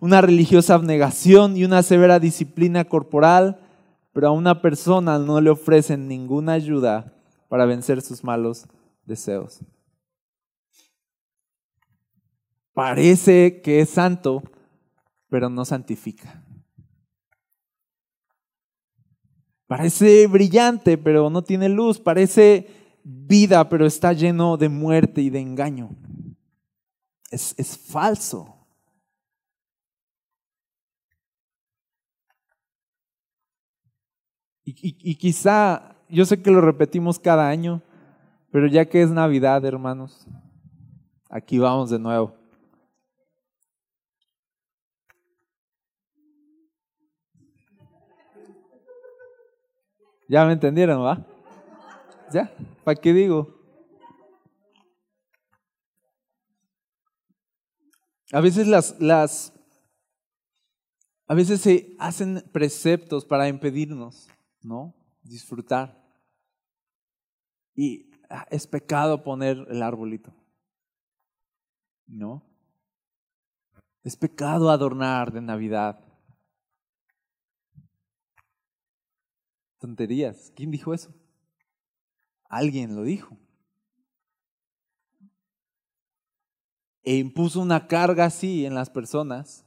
[0.00, 3.60] una religiosa abnegación y una severa disciplina corporal,
[4.12, 7.12] pero a una persona no le ofrecen ninguna ayuda
[7.48, 8.66] para vencer sus malos
[9.04, 9.60] deseos.
[12.72, 14.42] Parece que es santo,
[15.28, 16.41] pero no santifica.
[19.72, 21.98] Parece brillante, pero no tiene luz.
[21.98, 22.68] Parece
[23.02, 25.96] vida, pero está lleno de muerte y de engaño.
[27.30, 28.54] Es, falso.
[34.62, 37.80] y, quizá, yo sé que lo repetimos cada año,
[38.50, 40.26] pero ya que es Navidad, hermanos,
[41.30, 42.41] aquí vamos de nuevo.
[50.28, 51.26] ¿Ya me entendieron, va?
[52.32, 52.52] ¿Ya?
[52.84, 53.62] ¿Para qué digo?
[58.32, 59.52] A veces las, las,
[61.26, 64.28] a veces se hacen preceptos para impedirnos,
[64.62, 64.94] ¿no?
[65.22, 66.02] Disfrutar.
[67.74, 70.32] Y ah, es pecado poner el arbolito,
[72.06, 72.42] ¿no?
[74.02, 76.11] Es pecado adornar de Navidad.
[79.82, 80.50] Tonterías.
[80.56, 81.14] ¿Quién dijo eso?
[82.48, 83.36] Alguien lo dijo.
[87.02, 89.64] e impuso una carga así en las personas.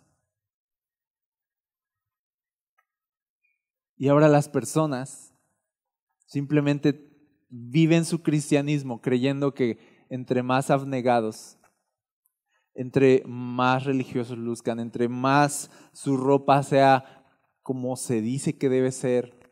[3.98, 5.34] Y ahora las personas
[6.26, 7.12] simplemente
[7.50, 11.58] viven su cristianismo creyendo que entre más abnegados,
[12.74, 17.24] entre más religiosos luzcan, entre más su ropa sea
[17.62, 19.45] como se dice que debe ser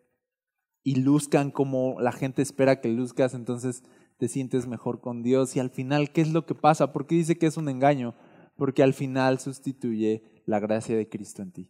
[0.84, 3.84] y luzcan como la gente espera que luzcas, entonces
[4.18, 5.56] te sientes mejor con Dios.
[5.56, 6.92] Y al final, ¿qué es lo que pasa?
[6.92, 8.16] ¿Por qué dice que es un engaño?
[8.56, 11.70] Porque al final sustituye la gracia de Cristo en ti.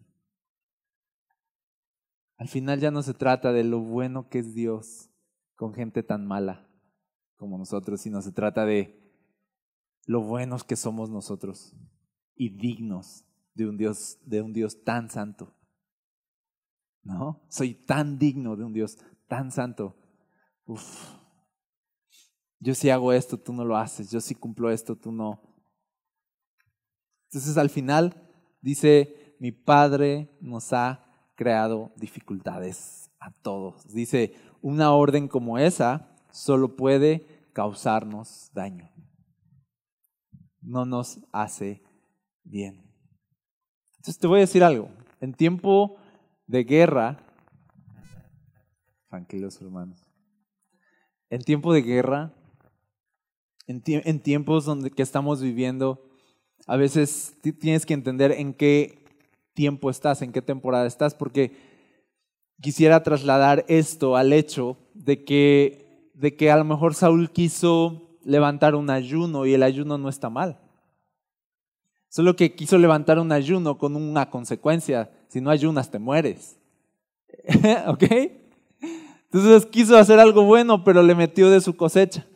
[2.38, 5.10] Al final ya no se trata de lo bueno que es Dios
[5.56, 6.68] con gente tan mala
[7.38, 9.00] como nosotros, sino se trata de
[10.06, 11.76] lo buenos que somos nosotros
[12.36, 15.56] y dignos de un Dios, de un Dios tan santo.
[17.04, 17.46] ¿No?
[17.50, 19.96] Soy tan digno de un Dios tan santo.
[20.66, 21.24] Uf.
[22.60, 24.10] Yo sí hago esto, tú no lo haces.
[24.10, 25.42] Yo sí cumplo esto, tú no.
[27.26, 28.16] Entonces al final
[28.62, 31.04] dice, mi Padre nos ha
[31.36, 33.92] creado dificultades a todos.
[33.94, 38.90] Dice, una orden como esa solo puede causarnos daño.
[40.62, 41.84] No nos hace
[42.44, 42.90] bien.
[43.98, 44.90] Entonces te voy a decir algo.
[45.20, 45.98] En tiempo
[46.48, 47.18] de guerra,
[49.10, 50.00] tranquilos hermanos,
[51.30, 52.34] en tiempo de guerra,
[53.68, 56.10] en, en tiempos donde que estamos viviendo,
[56.68, 59.06] a veces tienes que entender en qué
[59.54, 61.52] tiempo estás, en qué temporada estás, porque
[62.62, 68.76] quisiera trasladar esto al hecho de que, de que a lo mejor Saúl quiso levantar
[68.76, 70.60] un ayuno y el ayuno no está mal.
[72.08, 75.12] Solo que quiso levantar un ayuno con una consecuencia.
[75.34, 76.58] Si no ayunas, te mueres.
[77.88, 78.04] ¿Ok?
[79.32, 82.28] Entonces quiso hacer algo bueno, pero le metió de su cosecha.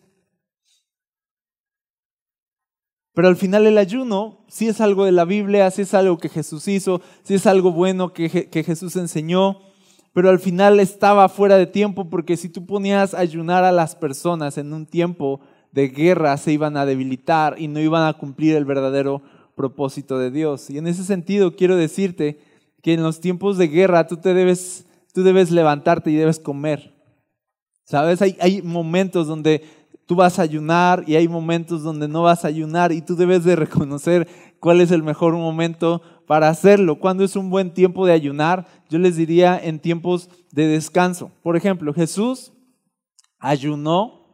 [3.14, 6.28] Pero al final el ayuno sí es algo de la Biblia, sí es algo que
[6.28, 9.60] Jesús hizo, sí es algo bueno que, Jesús enseñó,
[10.12, 14.58] pero al final estaba fuera de tiempo porque si tú ponías ayunar a las personas
[14.58, 15.40] en un tiempo
[15.72, 19.22] de guerra se iban a debilitar y no iban a cumplir el verdadero
[19.54, 20.72] propósito de Dios.
[20.72, 22.47] Y en ese sentido quiero decirte
[22.88, 26.96] que en los tiempos de guerra tú te debes, tú debes levantarte y debes comer.
[27.84, 28.22] ¿Sabes?
[28.22, 29.66] Hay, momentos donde
[30.06, 33.44] tú vas a ayunar y hay momentos donde no vas a ayunar y tú debes
[33.44, 34.30] de reconocer
[34.62, 36.98] cuál es el mejor momento para hacerlo.
[36.98, 38.66] ¿Cuándo es un buen tiempo de ayunar?
[38.90, 41.30] Yo les diría en tiempos de descanso.
[41.44, 42.54] Por ejemplo, Jesús
[43.38, 44.30] ayunó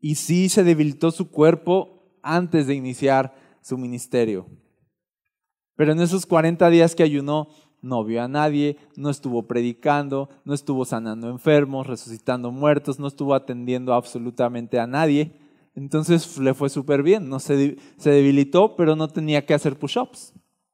[0.00, 4.48] y sí se debilitó su cuerpo antes de iniciar su ministerio.
[5.78, 7.50] Pero en esos 40 días que ayunó,
[7.82, 13.32] no vio a nadie, no estuvo predicando, no estuvo sanando enfermos, resucitando muertos, no estuvo
[13.32, 15.38] atendiendo absolutamente a nadie.
[15.76, 20.32] Entonces le fue súper bien, no se, debilitó, pero no tenía que hacer push-ups.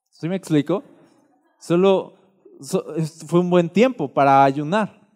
[0.08, 0.82] ¿Sí me explico?
[1.60, 2.14] Solo
[3.26, 5.06] fue un buen tiempo para ayunar.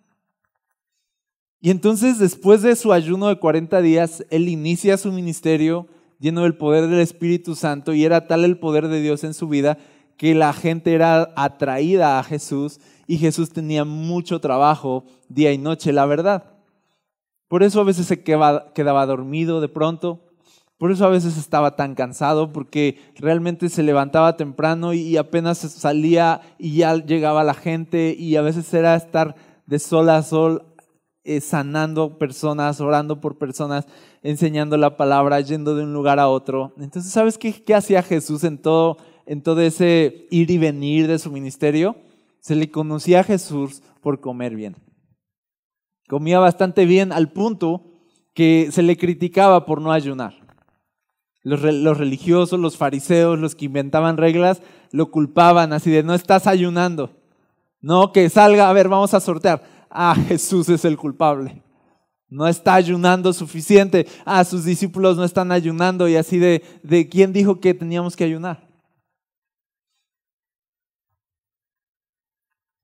[1.62, 5.87] Y entonces después de su ayuno de 40 días, él inicia su ministerio
[6.18, 9.48] lleno del poder del Espíritu Santo y era tal el poder de Dios en su
[9.48, 9.78] vida
[10.16, 15.92] que la gente era atraída a Jesús y Jesús tenía mucho trabajo día y noche,
[15.92, 16.44] la verdad.
[17.46, 20.20] Por eso a veces se quedaba, dormido de pronto,
[20.76, 26.42] por eso a veces estaba tan cansado, porque realmente se levantaba temprano y apenas salía
[26.59, 29.35] y ya llegaba la gente y a veces era estar
[29.66, 30.64] de sol a sol
[31.37, 33.87] eh, sanando personas, orando por personas,
[34.23, 36.73] enseñando la palabra, yendo de un lugar a otro.
[36.79, 38.97] Entonces, ¿sabes qué, qué hacía Jesús en todo
[39.29, 41.97] en todo ese ir y venir de su ministerio,
[42.41, 44.75] se le conocía a Jesús por comer bien.
[46.09, 47.85] Comía bastante bien al punto
[48.35, 50.35] que se le criticaba por no ayunar.
[51.43, 54.62] Los, religiosos, los fariseos, los que inventaban reglas,
[54.93, 57.11] lo culpaban así de no estás ayunando.
[57.83, 59.63] No, que salga, a ver, vamos a sortear.
[59.91, 61.63] Ah, Jesús es el culpable.
[62.29, 64.07] No está ayunando suficiente.
[64.25, 68.25] Ah, sus discípulos no están ayunando y así de, de quién dijo que teníamos que
[68.25, 68.69] ayunar.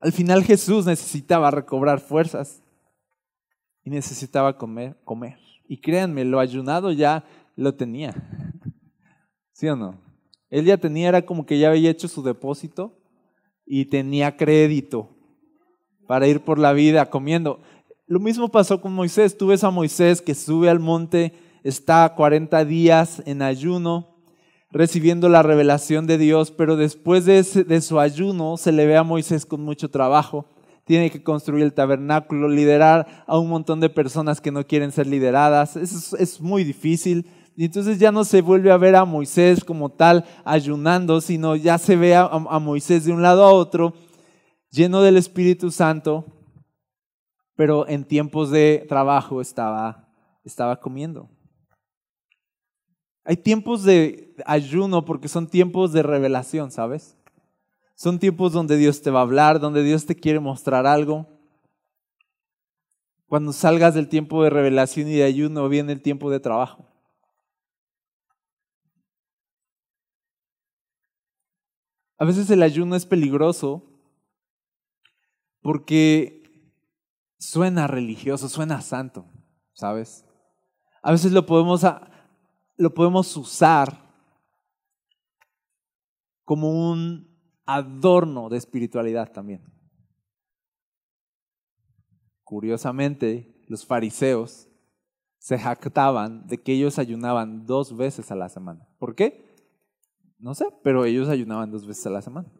[0.00, 2.62] Al final Jesús necesitaba recobrar fuerzas
[3.82, 5.38] y necesitaba comer, comer.
[5.66, 7.24] Y créanme, lo ayunado ya
[7.56, 8.14] lo tenía.
[9.52, 10.00] ¿Sí o no?
[10.50, 12.98] Él ya tenía, era como que ya había hecho su depósito
[13.66, 15.13] y tenía crédito
[16.06, 17.60] para ir por la vida comiendo.
[18.06, 19.38] Lo mismo pasó con Moisés.
[19.38, 21.32] Tú ves a Moisés que sube al monte,
[21.62, 24.08] está 40 días en ayuno,
[24.70, 27.42] recibiendo la revelación de Dios, pero después de,
[27.80, 30.46] su ayuno se le ve a Moisés con mucho trabajo.
[30.84, 35.06] Tiene que construir el tabernáculo, liderar a un montón de personas que no quieren ser
[35.06, 35.76] lideradas.
[35.76, 37.26] Es, muy difícil,
[37.56, 41.78] y entonces ya no se vuelve a ver a Moisés como tal ayunando, sino ya
[41.78, 43.94] se ve a Moisés de un lado a otro,
[44.74, 46.24] lleno del Espíritu Santo,
[47.54, 50.08] pero en tiempos de trabajo estaba,
[50.42, 51.30] estaba comiendo.
[53.24, 57.16] Hay tiempos de ayuno porque son tiempos de revelación, ¿sabes?
[57.94, 61.28] Son tiempos donde Dios te va a hablar, donde Dios te quiere mostrar algo.
[63.26, 66.84] Cuando salgas del tiempo de revelación y de ayuno, viene el tiempo de trabajo.
[72.18, 73.93] A veces el ayuno es peligroso
[75.64, 76.42] porque
[77.38, 79.24] suena religioso, suena santo,
[79.72, 80.26] ¿sabes?
[81.02, 81.82] A veces lo podemos,
[82.76, 84.12] lo podemos usar
[86.44, 87.34] como un
[87.64, 89.64] adorno de espiritualidad también.
[92.42, 94.68] Curiosamente, los fariseos
[95.38, 98.86] se jactaban de que ellos ayunaban dos veces a la semana.
[98.98, 99.56] ¿Por qué?
[100.38, 102.52] No sé, pero ellos ayunaban dos veces a la semana.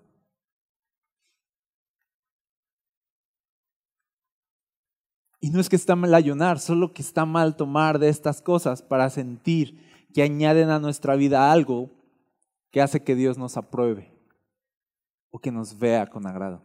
[5.45, 8.81] Y no es que está mal ayunar, solo que está mal tomar de estas cosas
[8.81, 9.79] para sentir
[10.15, 11.91] que añaden a nuestra vida algo
[12.71, 14.11] que hace que Dios nos apruebe
[15.29, 16.63] o que nos vea con agrado.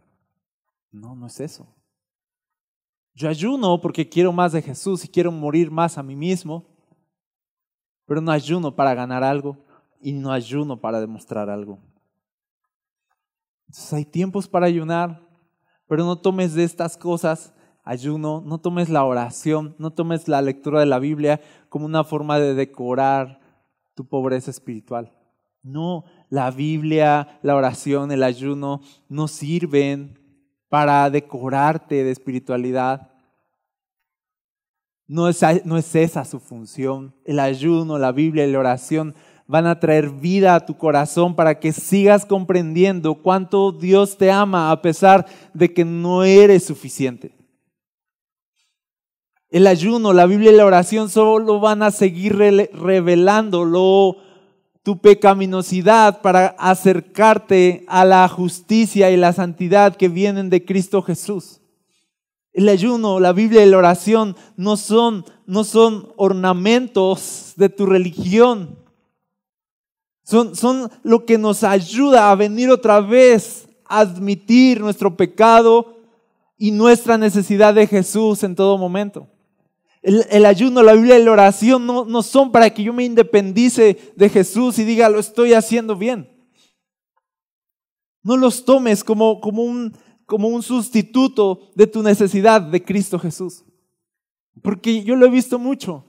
[0.93, 1.67] No, no es eso.
[3.13, 6.65] Yo ayuno porque quiero más de Jesús y quiero morir más a mí mismo,
[8.05, 9.57] pero no ayuno para ganar algo
[9.99, 11.79] y no ayuno para demostrar algo.
[13.67, 15.21] Entonces hay tiempos para ayunar,
[15.85, 17.53] pero no tomes de estas cosas
[17.89, 22.39] ayuno, no tomes la oración, no tomes la lectura de la Biblia como una forma
[22.39, 23.39] de decorar
[23.95, 25.11] tu pobreza espiritual.
[25.63, 30.19] No, la Biblia, la oración, el ayuno no sirven
[30.69, 33.09] para decorarte de espiritualidad.
[35.07, 37.15] No es, no es esa su función.
[37.25, 39.15] El ayuno, la Biblia y la oración
[39.47, 44.69] van a traer vida a tu corazón para que sigas comprendiendo cuánto Dios te ama
[44.69, 45.25] a pesar
[45.55, 47.38] de que no eres suficiente.
[49.49, 54.15] El ayuno, la Biblia y la oración solo van a seguir revelando
[54.83, 61.61] tu pecaminosidad para acercarte a la justicia y la santidad que vienen de Cristo Jesús.
[62.53, 68.77] El ayuno, la Biblia y la oración no son, no son ornamentos de tu religión.
[70.23, 75.95] Son, son lo que nos ayuda a venir otra vez a admitir nuestro pecado
[76.55, 79.27] y nuestra necesidad de Jesús en todo momento.
[80.01, 84.13] El, ayuno, la Biblia y la oración no, no son para que yo me independice
[84.15, 86.29] de Jesús y diga lo estoy haciendo bien.
[88.23, 93.65] No los tomes como, como, un, como un sustituto de tu necesidad de Cristo Jesús.
[94.61, 96.05] Porque yo lo he visto mucho.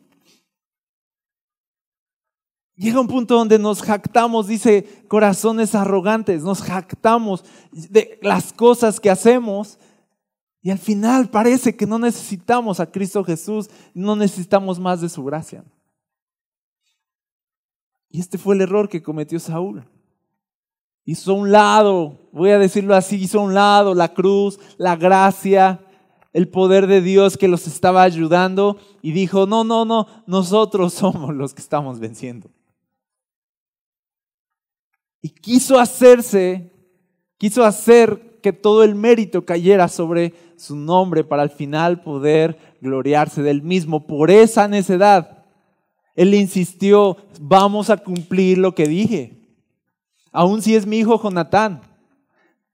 [2.77, 9.11] Llega un punto donde nos jactamos, dice corazones arrogantes, nos jactamos de las cosas que
[9.11, 9.79] hacemos
[10.63, 15.25] y al final parece que no necesitamos a Cristo Jesús, no necesitamos más de su
[15.25, 15.65] gracia.
[18.11, 19.85] Y este fue el error que cometió Saúl.
[21.05, 24.97] Hizo a un lado, voy a decirlo así, hizo a un lado la cruz, la
[24.97, 25.81] gracia,
[26.33, 31.35] el poder de Dios que los estaba ayudando y dijo, no, no, no, nosotros somos
[31.35, 32.51] los que estamos venciendo.
[35.23, 36.73] Y quiso hacerse,
[37.39, 43.43] quiso hacer que todo el mérito cayera sobre su nombre para al final poder gloriarse
[43.43, 44.07] del mismo.
[44.07, 45.45] Por esa necedad,
[46.15, 49.39] él insistió, vamos a cumplir lo que dije.
[50.33, 51.81] Aún si es mi hijo Jonatán,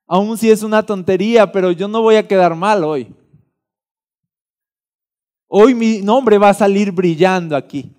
[0.07, 3.15] aún si es una tontería, pero yo no voy a quedar mal hoy.
[5.49, 7.93] Hoy mi nombre va a salir brillando aquí.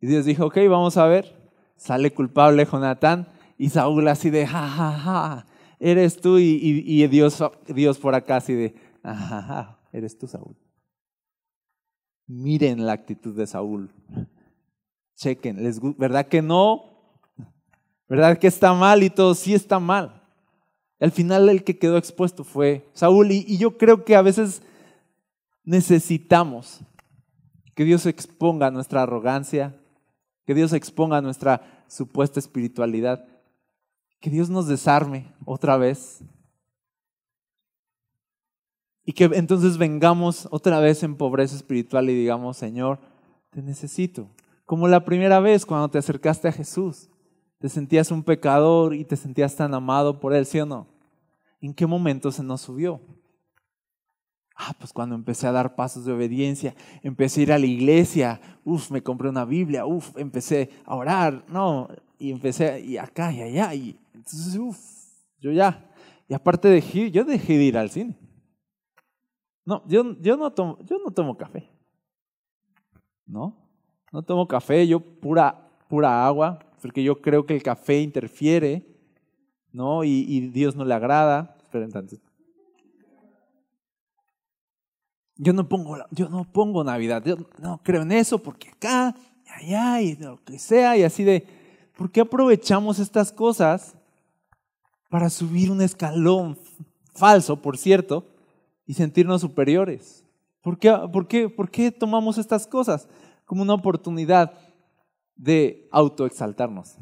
[0.00, 1.34] Y Dios dijo, ok, vamos a ver.
[1.76, 3.26] Sale culpable Jonatán
[3.58, 5.46] y Saúl así de, ja, ja, ja
[5.78, 10.56] eres tú y, Dios, por acá así de, ajá, eres tú Saúl.
[12.26, 13.90] Miren la actitud de Saúl.
[15.16, 16.96] Chequen, ¿les, ¿verdad que no?
[18.08, 19.34] ¿Verdad que está mal y todo?
[19.34, 20.22] Sí está mal.
[21.00, 24.62] Al final el que quedó expuesto fue Saúl y yo creo que a veces
[25.64, 26.80] necesitamos
[27.74, 29.78] que Dios exponga nuestra arrogancia,
[30.46, 33.26] que Dios exponga nuestra supuesta espiritualidad
[34.20, 36.24] que Dios nos desarme otra vez.
[39.04, 42.98] Y que entonces vengamos otra vez en pobreza espiritual y digamos, Señor,
[43.50, 44.28] te necesito.
[44.64, 47.08] Como la primera vez cuando te acercaste a Jesús.
[47.58, 50.86] Te sentías un pecador y te sentías tan amado por Él, ¿sí o no?
[51.60, 53.00] ¿En qué momento se nos subió?
[54.54, 58.40] Ah, pues cuando empecé a dar pasos de obediencia, empecé a ir a la iglesia,
[58.64, 61.88] uf, me compré una Biblia, uf, empecé a orar, no,
[62.18, 64.78] y empecé, y acá y allá, y entonces, uf,
[65.38, 65.90] yo ya.
[66.28, 68.18] Y aparte dejé, yo dejé de ir al cine.
[69.64, 71.68] No, yo, yo, no tomo, yo no tomo café.
[73.26, 73.56] ¿No?
[74.12, 78.86] No tomo café, yo pura, pura agua, porque yo creo que el café interfiere,
[79.72, 80.04] ¿no?
[80.04, 81.56] Y, Dios no le agrada.
[81.62, 82.20] Esperen entonces.
[85.36, 89.14] Yo no pongo, yo no pongo Navidad, yo no creo en eso porque acá,
[89.44, 91.46] y allá, y lo que sea, y así de,
[91.94, 93.95] ¿por qué aprovechamos estas cosas
[95.08, 96.58] para subir un escalón
[97.14, 98.26] falso, por cierto,
[98.86, 100.24] y sentirnos superiores?
[100.62, 103.08] ¿Por qué, por qué, por qué tomamos estas cosas
[103.44, 104.52] como una oportunidad
[105.36, 106.98] de autoexaltarnos?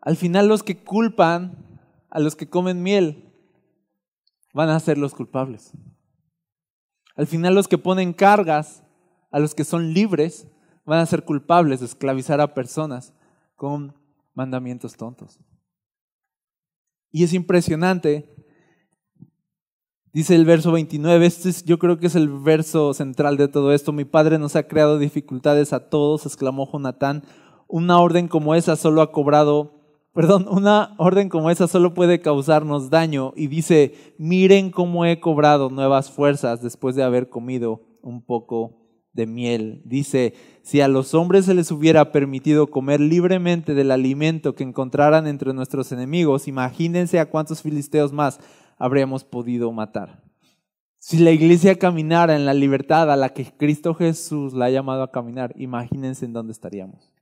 [0.00, 1.80] Al final los que culpan
[2.10, 3.30] a los que comen miel
[4.54, 5.72] van a ser los culpables.
[7.16, 8.82] Al final los que ponen cargas
[9.30, 10.46] a los que son libres
[10.84, 13.12] van a ser culpables de esclavizar a personas
[13.58, 13.92] con
[14.34, 15.40] mandamientos tontos.
[17.10, 18.32] Y es impresionante,
[20.12, 23.92] dice el verso 29, este yo creo que es el verso central de todo esto,
[23.92, 27.24] mi padre nos ha creado dificultades a todos, exclamó Jonatán,
[27.66, 29.74] una orden como esa solo ha cobrado
[30.14, 35.68] perdón, una orden como esa solo puede causarnos daño y dice, miren cómo he cobrado
[35.68, 38.87] nuevas fuerzas después de haber comido un poco
[39.18, 39.82] de miel.
[39.84, 45.26] Dice, si a los hombres se les hubiera permitido comer libremente del alimento que encontraran
[45.26, 48.38] entre nuestros enemigos, imagínense a cuántos filisteos más
[48.78, 50.22] habríamos podido matar.
[51.00, 55.02] Si la iglesia caminara en la libertad a la que Cristo Jesús la ha llamado
[55.02, 57.12] a caminar, imagínense en dónde estaríamos.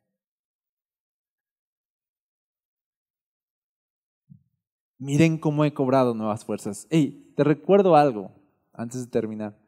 [4.98, 6.86] Miren cómo he cobrado nuevas fuerzas.
[6.90, 8.32] Hey, te recuerdo algo
[8.74, 9.65] antes de terminar.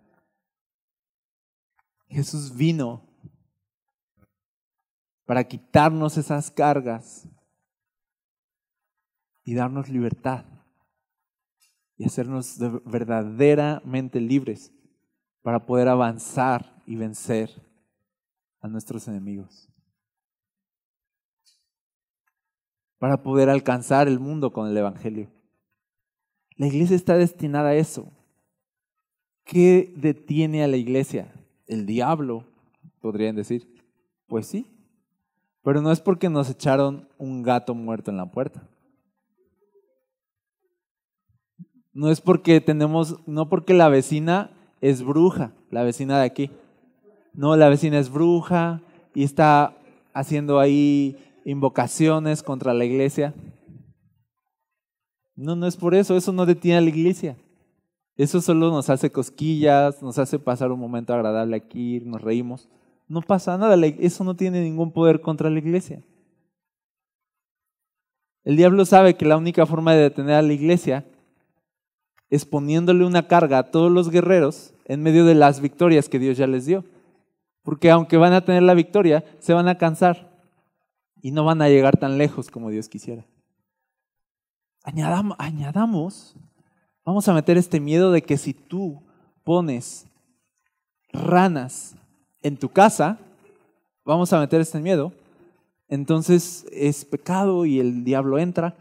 [2.08, 3.02] Jesús vino
[5.26, 7.28] para quitarnos esas cargas
[9.44, 10.44] y darnos libertad
[11.96, 14.72] y hacernos verdaderamente libres
[15.42, 17.50] para poder avanzar y vencer
[18.60, 19.68] a nuestros enemigos.
[22.98, 25.30] para poder alcanzar el mundo con el Evangelio.
[26.56, 28.10] La iglesia está destinada a eso.
[29.44, 31.32] ¿Qué detiene a la iglesia?
[31.68, 32.44] El diablo,
[33.00, 33.68] podrían decir.
[34.26, 34.66] Pues sí,
[35.62, 38.66] pero no es porque nos echaron un gato muerto en la puerta.
[41.92, 44.50] No es porque tenemos, no porque la vecina
[44.80, 46.50] es bruja, la vecina de aquí.
[47.34, 48.82] No, la vecina es bruja
[49.14, 49.76] y está
[50.12, 53.34] haciendo ahí invocaciones contra la iglesia.
[55.34, 57.36] No, no es por eso, eso no detiene a la iglesia.
[58.18, 62.68] Eso solo nos hace cosquillas, nos hace pasar un momento agradable aquí, nos reímos.
[63.06, 66.02] No pasa nada, eso no tiene ningún poder contra la iglesia.
[68.42, 71.06] El diablo sabe que la única forma de detener a la iglesia
[72.28, 76.36] es poniéndole una carga a todos los guerreros en medio de las victorias que Dios
[76.36, 76.84] ya les dio.
[77.62, 80.42] Porque aunque van a tener la victoria, se van a cansar
[81.22, 83.24] y no van a llegar tan lejos como Dios quisiera.
[84.82, 86.34] Añadamos,
[87.08, 89.02] vamos a meter este miedo de que si tú
[89.42, 90.06] pones
[91.10, 91.96] ranas
[92.42, 93.18] en tu casa,
[94.04, 95.14] vamos a meter este miedo,
[95.88, 98.76] entonces es pecado y el diablo entra.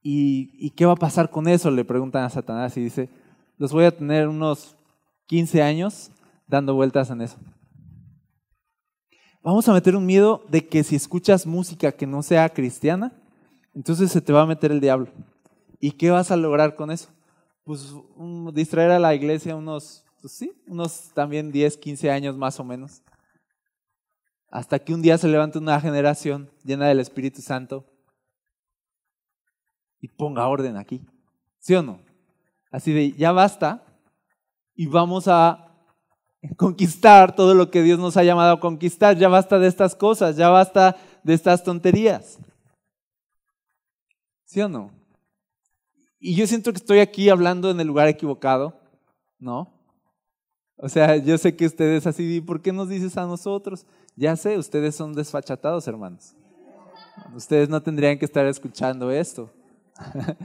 [0.00, 1.72] ¿Y, ¿Y qué va a pasar con eso?
[1.72, 3.08] Le preguntan a Satanás y dice,
[3.56, 4.76] los voy a tener unos
[5.26, 6.12] 15 años
[6.46, 7.36] dando vueltas en eso
[9.42, 13.12] vamos a meter un miedo de que si escuchas música que no sea cristiana,
[13.74, 15.08] entonces se te va a meter el diablo.
[15.80, 17.08] ¿Y qué vas a lograr con eso?
[17.68, 17.92] Pues
[18.54, 23.02] distraer a la iglesia unos, pues sí, unos también 10, 15 años más o menos.
[24.50, 27.84] Hasta que un día se levante una generación llena del Espíritu Santo
[30.00, 31.04] y ponga orden aquí.
[31.58, 32.00] ¿Sí o no?
[32.70, 33.84] Así de, ya basta
[34.74, 35.70] y vamos a
[36.56, 39.18] conquistar todo lo que Dios nos ha llamado a conquistar.
[39.18, 42.38] Ya basta de estas cosas, ya basta de estas tonterías.
[44.46, 44.97] ¿Sí o no?
[46.18, 48.80] Y yo siento que estoy aquí hablando en el lugar equivocado,
[49.38, 49.72] ¿no?
[50.76, 53.86] O sea, yo sé que ustedes así, ¿por qué nos dices a nosotros?
[54.16, 56.34] Ya sé, ustedes son desfachatados, hermanos.
[57.34, 59.50] Ustedes no tendrían que estar escuchando esto.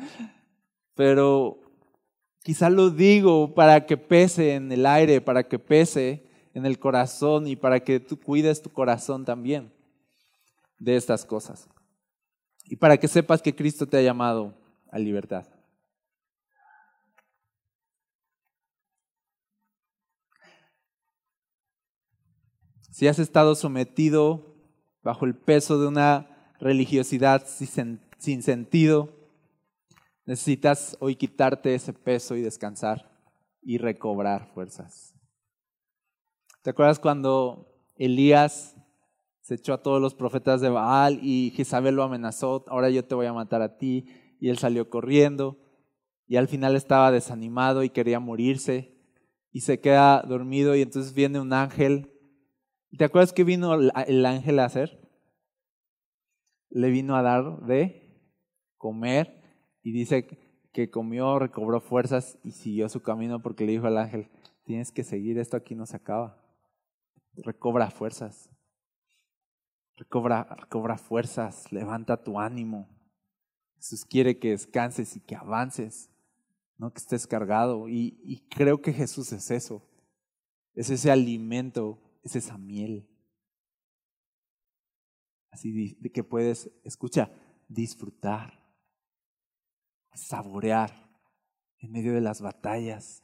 [0.95, 1.63] Pero
[2.43, 7.47] Quizá lo digo para que pese en el aire, para que pese en el corazón
[7.47, 9.71] y para que tú cuides tu corazón también
[10.78, 11.69] de estas cosas.
[12.65, 14.53] Y para que sepas que Cristo te ha llamado
[14.91, 15.45] a libertad.
[22.93, 24.55] Si has estado sometido
[25.01, 29.09] bajo el peso de una religiosidad sin sentido,
[30.25, 33.11] necesitas hoy quitarte ese peso y descansar
[33.63, 35.15] y recobrar fuerzas.
[36.61, 38.75] ¿Te acuerdas cuando Elías
[39.41, 43.15] se echó a todos los profetas de Baal y Jezabel lo amenazó, ahora yo te
[43.15, 44.05] voy a matar a ti,
[44.39, 45.57] y él salió corriendo,
[46.27, 48.95] y al final estaba desanimado y quería morirse,
[49.51, 52.11] y se queda dormido, y entonces viene un ángel.
[52.97, 54.99] ¿Te acuerdas qué vino el ángel a hacer?
[56.69, 58.03] Le vino a dar de
[58.77, 59.43] comer,
[59.83, 60.27] y dice
[60.71, 64.29] que comió, recobró fuerzas y siguió su camino porque le dijo al ángel,
[64.65, 66.41] tienes que seguir, esto aquí no se acaba.
[67.35, 68.49] Recobra fuerzas.
[69.97, 72.89] Recobra, recobra fuerzas, levanta tu ánimo.
[73.75, 76.09] Jesús quiere que descanses y que avances,
[76.77, 77.89] no que estés cargado.
[77.89, 79.85] Y, y creo que Jesús es eso.
[80.73, 83.07] Es ese alimento, es esa miel.
[85.51, 87.32] Así de que puedes, escucha,
[87.67, 88.59] disfrutar,
[90.13, 91.09] saborear
[91.78, 93.24] en medio de las batallas,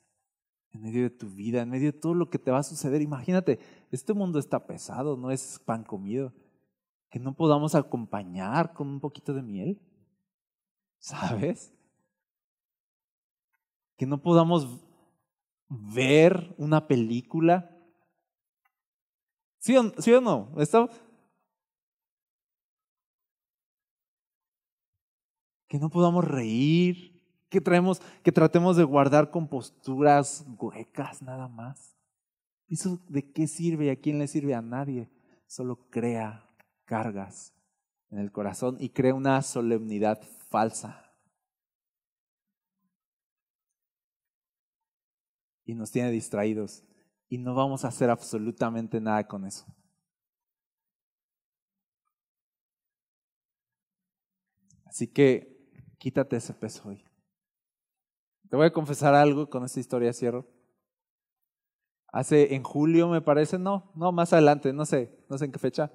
[0.71, 3.01] en medio de tu vida, en medio de todo lo que te va a suceder.
[3.01, 6.33] Imagínate, este mundo está pesado, no es pan comido
[7.09, 9.81] que no podamos acompañar con un poquito de miel?
[10.99, 11.73] ¿Sabes?
[13.97, 14.79] Que no podamos
[15.69, 17.75] ver una película.
[19.59, 20.51] ¿Sí o, ¿sí o no?
[25.67, 31.95] Que no podamos reír, que, traemos, que tratemos de guardar composturas huecas nada más.
[32.67, 34.55] ¿Eso de qué sirve y a quién le sirve?
[34.55, 35.09] A nadie.
[35.45, 36.47] Solo crea
[36.85, 37.53] cargas
[38.09, 41.05] en el corazón y crea una solemnidad falsa.
[45.65, 46.83] Y nos tiene distraídos
[47.29, 49.65] y no vamos a hacer absolutamente nada con eso.
[54.85, 55.69] Así que
[55.99, 57.05] quítate ese peso hoy.
[58.49, 60.47] Te voy a confesar algo con esta historia, cierro.
[62.11, 65.59] Hace en julio, me parece, no, no, más adelante, no sé, no sé en qué
[65.59, 65.91] fecha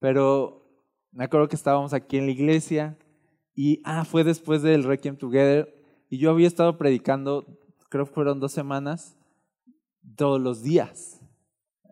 [0.00, 0.66] pero
[1.12, 2.98] me acuerdo que estábamos aquí en la iglesia
[3.54, 5.72] y, ah, fue después del Requiem Together
[6.08, 7.46] y yo había estado predicando,
[7.88, 9.16] creo que fueron dos semanas,
[10.16, 11.20] todos los días.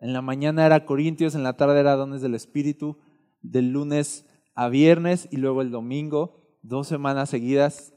[0.01, 2.97] En la mañana era Corintios, en la tarde era Dones del Espíritu,
[3.41, 7.93] del lunes a viernes y luego el domingo, dos semanas seguidas.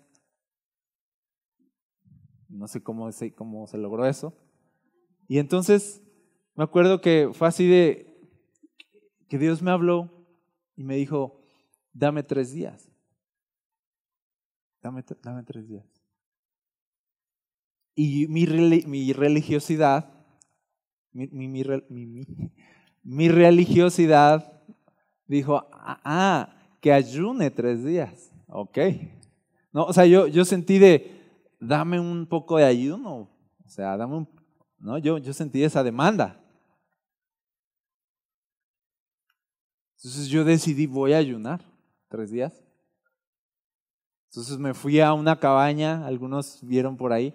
[2.49, 4.35] No sé cómo se, cómo se logró eso.
[5.29, 6.03] Y entonces
[6.55, 8.13] me acuerdo que fue así de,
[9.29, 10.27] que Dios me habló
[10.77, 11.41] y me dijo,
[11.93, 12.91] dame tres días.
[14.83, 16.02] Dame, dame tres días.
[17.95, 20.11] Y mi, mi religiosidad,
[21.13, 22.27] mi, mi,
[23.03, 24.63] mi, religiosidad
[25.27, 28.33] dijo, ah, que ayune tres días.
[28.49, 28.79] Ok.
[29.73, 31.21] No, o sea, yo, yo sentí de,
[31.61, 33.31] dame un poco de ayuno.
[33.65, 34.29] O sea, dame un,
[34.79, 36.39] no, yo, yo sentí esa demanda.
[39.97, 41.65] Entonces yo decidí, voy a ayunar
[42.09, 42.61] tres días.
[44.31, 47.33] Entonces me fui a una cabaña, algunos vieron por ahí,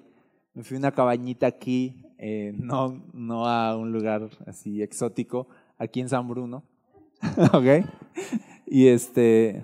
[0.58, 5.48] me fui a una cabañita aquí, eh, no, no a un lugar así exótico,
[5.78, 6.64] aquí en San Bruno.
[7.54, 7.86] ¿Ok?
[8.66, 9.64] Y este.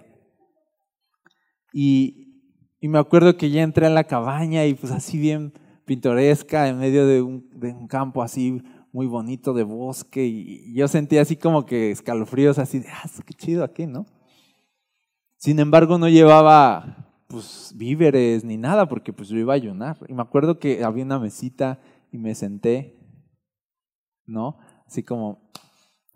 [1.73, 2.43] Y,
[2.79, 5.53] y, me acuerdo que ya entré a la cabaña y pues así bien
[5.85, 10.87] pintoresca, en medio de un, de un campo así muy bonito de bosque y yo
[10.87, 14.05] sentía así como que escalofríos así de, ah, qué chido aquí, ¿no?
[15.37, 17.02] Sin embargo, no llevaba
[17.34, 19.97] pues víveres ni nada porque pues yo iba a ayunar.
[20.07, 21.79] Y me acuerdo que había una mesita
[22.11, 22.95] y me senté,
[24.27, 24.59] ¿no?
[24.86, 25.49] Así como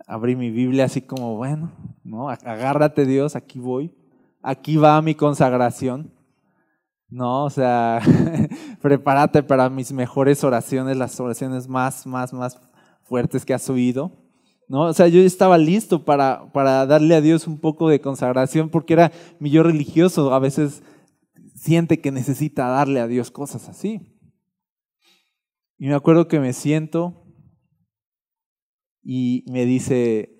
[0.06, 1.72] abrí mi Biblia así como, bueno,
[2.04, 2.30] ¿no?
[2.30, 3.96] Agárrate Dios, aquí voy.
[4.44, 6.14] Aquí va mi consagración.
[7.10, 8.00] No, o sea,
[8.82, 12.62] prepárate para mis mejores oraciones, las oraciones más, más, más
[13.06, 14.12] fuertes que has oído.
[14.68, 14.82] ¿no?
[14.82, 18.94] O sea, yo estaba listo para, para darle a Dios un poco de consagración porque
[18.94, 20.32] era mi yo religioso.
[20.32, 20.84] A veces
[21.58, 24.16] siente que necesita darle a Dios cosas así.
[25.78, 27.26] Y me acuerdo que me siento
[29.02, 30.40] y me dice,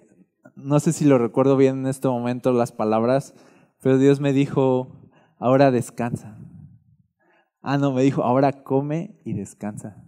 [0.56, 3.34] no sé si lo recuerdo bien en este momento las palabras,
[3.82, 6.38] pero Dios me dijo, ahora descansa.
[7.62, 10.04] Ah, no, me dijo, ahora come y descansa.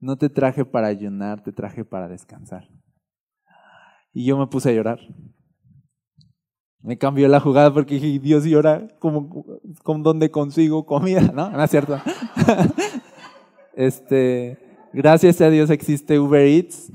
[0.00, 2.68] No te traje para ayunar, te traje para descansar.
[4.12, 5.00] Y yo me puse a llorar.
[6.84, 9.46] Me cambió la jugada porque dije, Dios llora, ¿cómo,
[9.82, 11.22] ¿con dónde consigo comida?
[11.34, 11.98] No, no es cierto.
[13.74, 14.58] este,
[14.92, 16.92] gracias a Dios existe Uber Eats.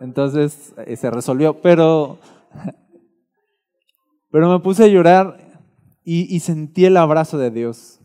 [0.00, 2.18] Entonces eh, se resolvió, pero,
[4.30, 5.36] pero me puse a llorar
[6.02, 8.00] y, y sentí el abrazo de Dios.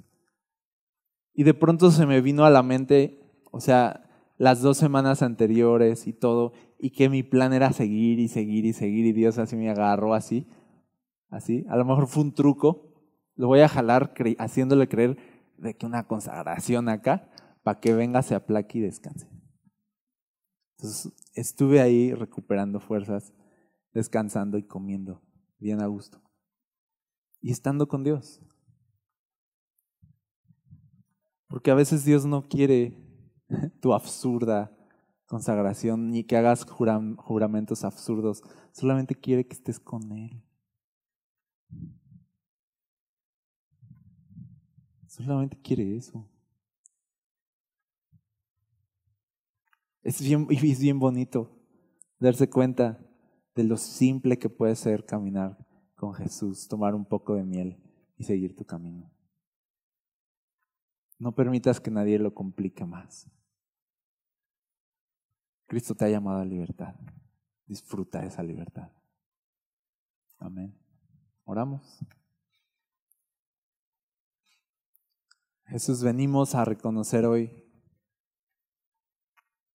[1.33, 3.21] Y de pronto se me vino a la mente,
[3.51, 4.03] o sea,
[4.37, 8.73] las dos semanas anteriores y todo, y que mi plan era seguir y seguir y
[8.73, 10.45] seguir, y Dios así me agarró así,
[11.33, 11.65] así.
[11.69, 12.93] A lo mejor fue un truco,
[13.35, 15.17] lo voy a jalar haciéndole creer
[15.57, 17.29] de que una consagración acá,
[17.63, 19.29] para que venga, se aplaque y descanse.
[20.77, 23.33] Entonces estuve ahí recuperando fuerzas,
[23.93, 25.21] descansando y comiendo
[25.59, 26.21] bien a gusto.
[27.41, 28.41] Y estando con Dios.
[31.47, 32.97] Porque a veces Dios no quiere
[33.81, 34.75] tu absurda
[35.27, 38.43] consagración ni que hagas juramentos absurdos.
[38.71, 40.42] Solamente quiere que estés con Él.
[45.13, 46.27] Solamente quiere eso.
[50.01, 51.51] Es bien, es bien bonito
[52.17, 52.99] darse cuenta
[53.53, 55.55] de lo simple que puede ser caminar
[55.93, 57.77] con Jesús, tomar un poco de miel
[58.17, 59.11] y seguir tu camino.
[61.19, 63.29] No permitas que nadie lo complique más.
[65.67, 66.95] Cristo te ha llamado a libertad.
[67.67, 68.91] Disfruta esa libertad.
[70.39, 70.75] Amén.
[71.45, 72.03] Oramos.
[75.65, 77.63] Jesús, venimos a reconocer hoy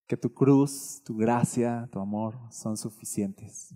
[0.06, 3.74] que tu cruz, tu gracia, tu amor son suficientes.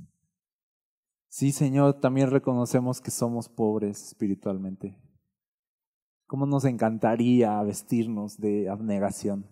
[1.28, 4.98] Sí, Señor, también reconocemos que somos pobres espiritualmente.
[6.26, 9.46] ¿Cómo nos encantaría vestirnos de abnegación?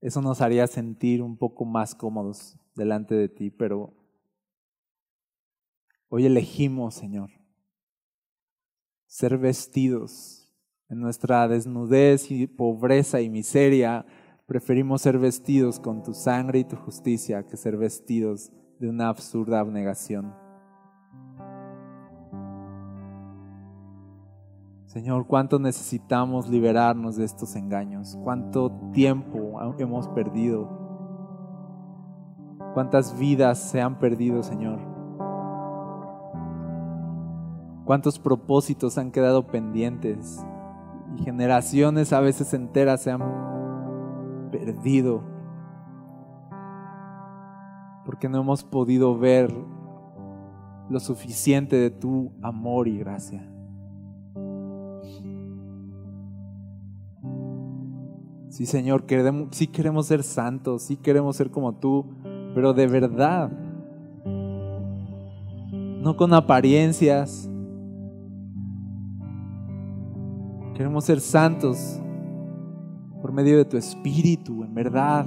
[0.00, 3.92] Eso nos haría sentir un poco más cómodos delante de ti, pero
[6.08, 7.30] hoy elegimos, Señor,
[9.06, 10.45] ser vestidos
[10.88, 14.06] en nuestra desnudez y pobreza y miseria
[14.46, 19.58] Preferimos ser vestidos con tu sangre y tu justicia que ser vestidos de una absurda
[19.58, 20.32] abnegación.
[24.84, 30.70] Señor, cuánto necesitamos liberarnos de estos engaños, cuánto tiempo hemos perdido,
[32.72, 34.78] cuántas vidas se han perdido, Señor,
[37.84, 40.46] cuántos propósitos han quedado pendientes
[41.22, 43.22] generaciones a veces enteras se han
[44.50, 45.22] perdido,
[48.04, 49.52] porque no hemos podido ver
[50.88, 53.44] lo suficiente de tu amor y gracia.
[58.48, 62.06] Sí, Señor, queremos, queremos ser santos, sí queremos ser como tú,
[62.54, 63.50] pero de verdad,
[64.24, 67.50] no con apariencias.
[70.76, 71.98] Queremos ser santos
[73.22, 75.26] por medio de tu espíritu, en verdad.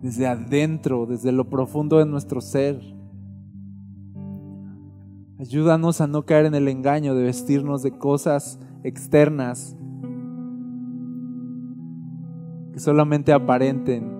[0.00, 2.80] Desde adentro, desde lo profundo de nuestro ser.
[5.40, 9.76] Ayúdanos a no caer en el engaño de vestirnos de cosas externas
[12.72, 14.12] que solamente aparenten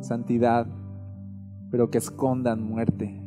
[0.00, 0.66] santidad,
[1.70, 3.23] pero que escondan muerte.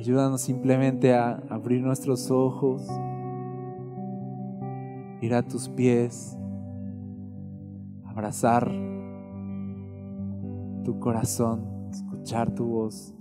[0.00, 2.88] Ayúdanos simplemente a abrir nuestros ojos,
[5.20, 6.38] ir a tus pies,
[8.06, 8.72] abrazar
[10.84, 13.14] tu corazón, escuchar tu voz,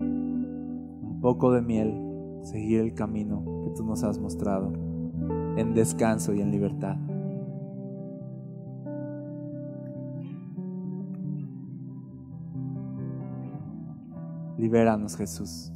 [0.00, 1.94] un poco de miel,
[2.42, 4.72] seguir el camino que tú nos has mostrado
[5.56, 6.96] en descanso y en libertad.
[14.58, 15.72] Libéranos, Jesús.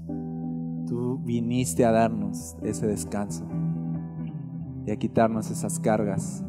[1.19, 3.45] Viniste a darnos ese descanso
[4.87, 6.45] y a quitarnos esas cargas.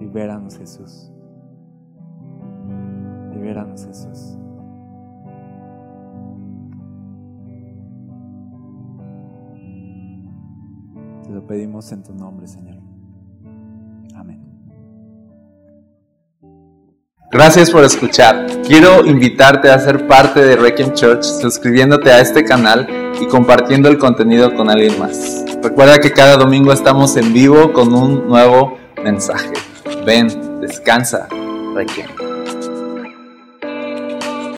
[0.00, 1.12] Libéranos, Jesús.
[3.32, 4.36] Libéranos, Jesús.
[11.24, 12.89] Te lo pedimos en tu nombre, Señor.
[17.32, 18.44] Gracias por escuchar.
[18.66, 22.88] Quiero invitarte a ser parte de Requiem Church suscribiéndote a este canal
[23.20, 25.44] y compartiendo el contenido con alguien más.
[25.62, 29.52] Recuerda que cada domingo estamos en vivo con un nuevo mensaje.
[30.04, 31.28] Ven, descansa,
[31.72, 32.19] Requiem.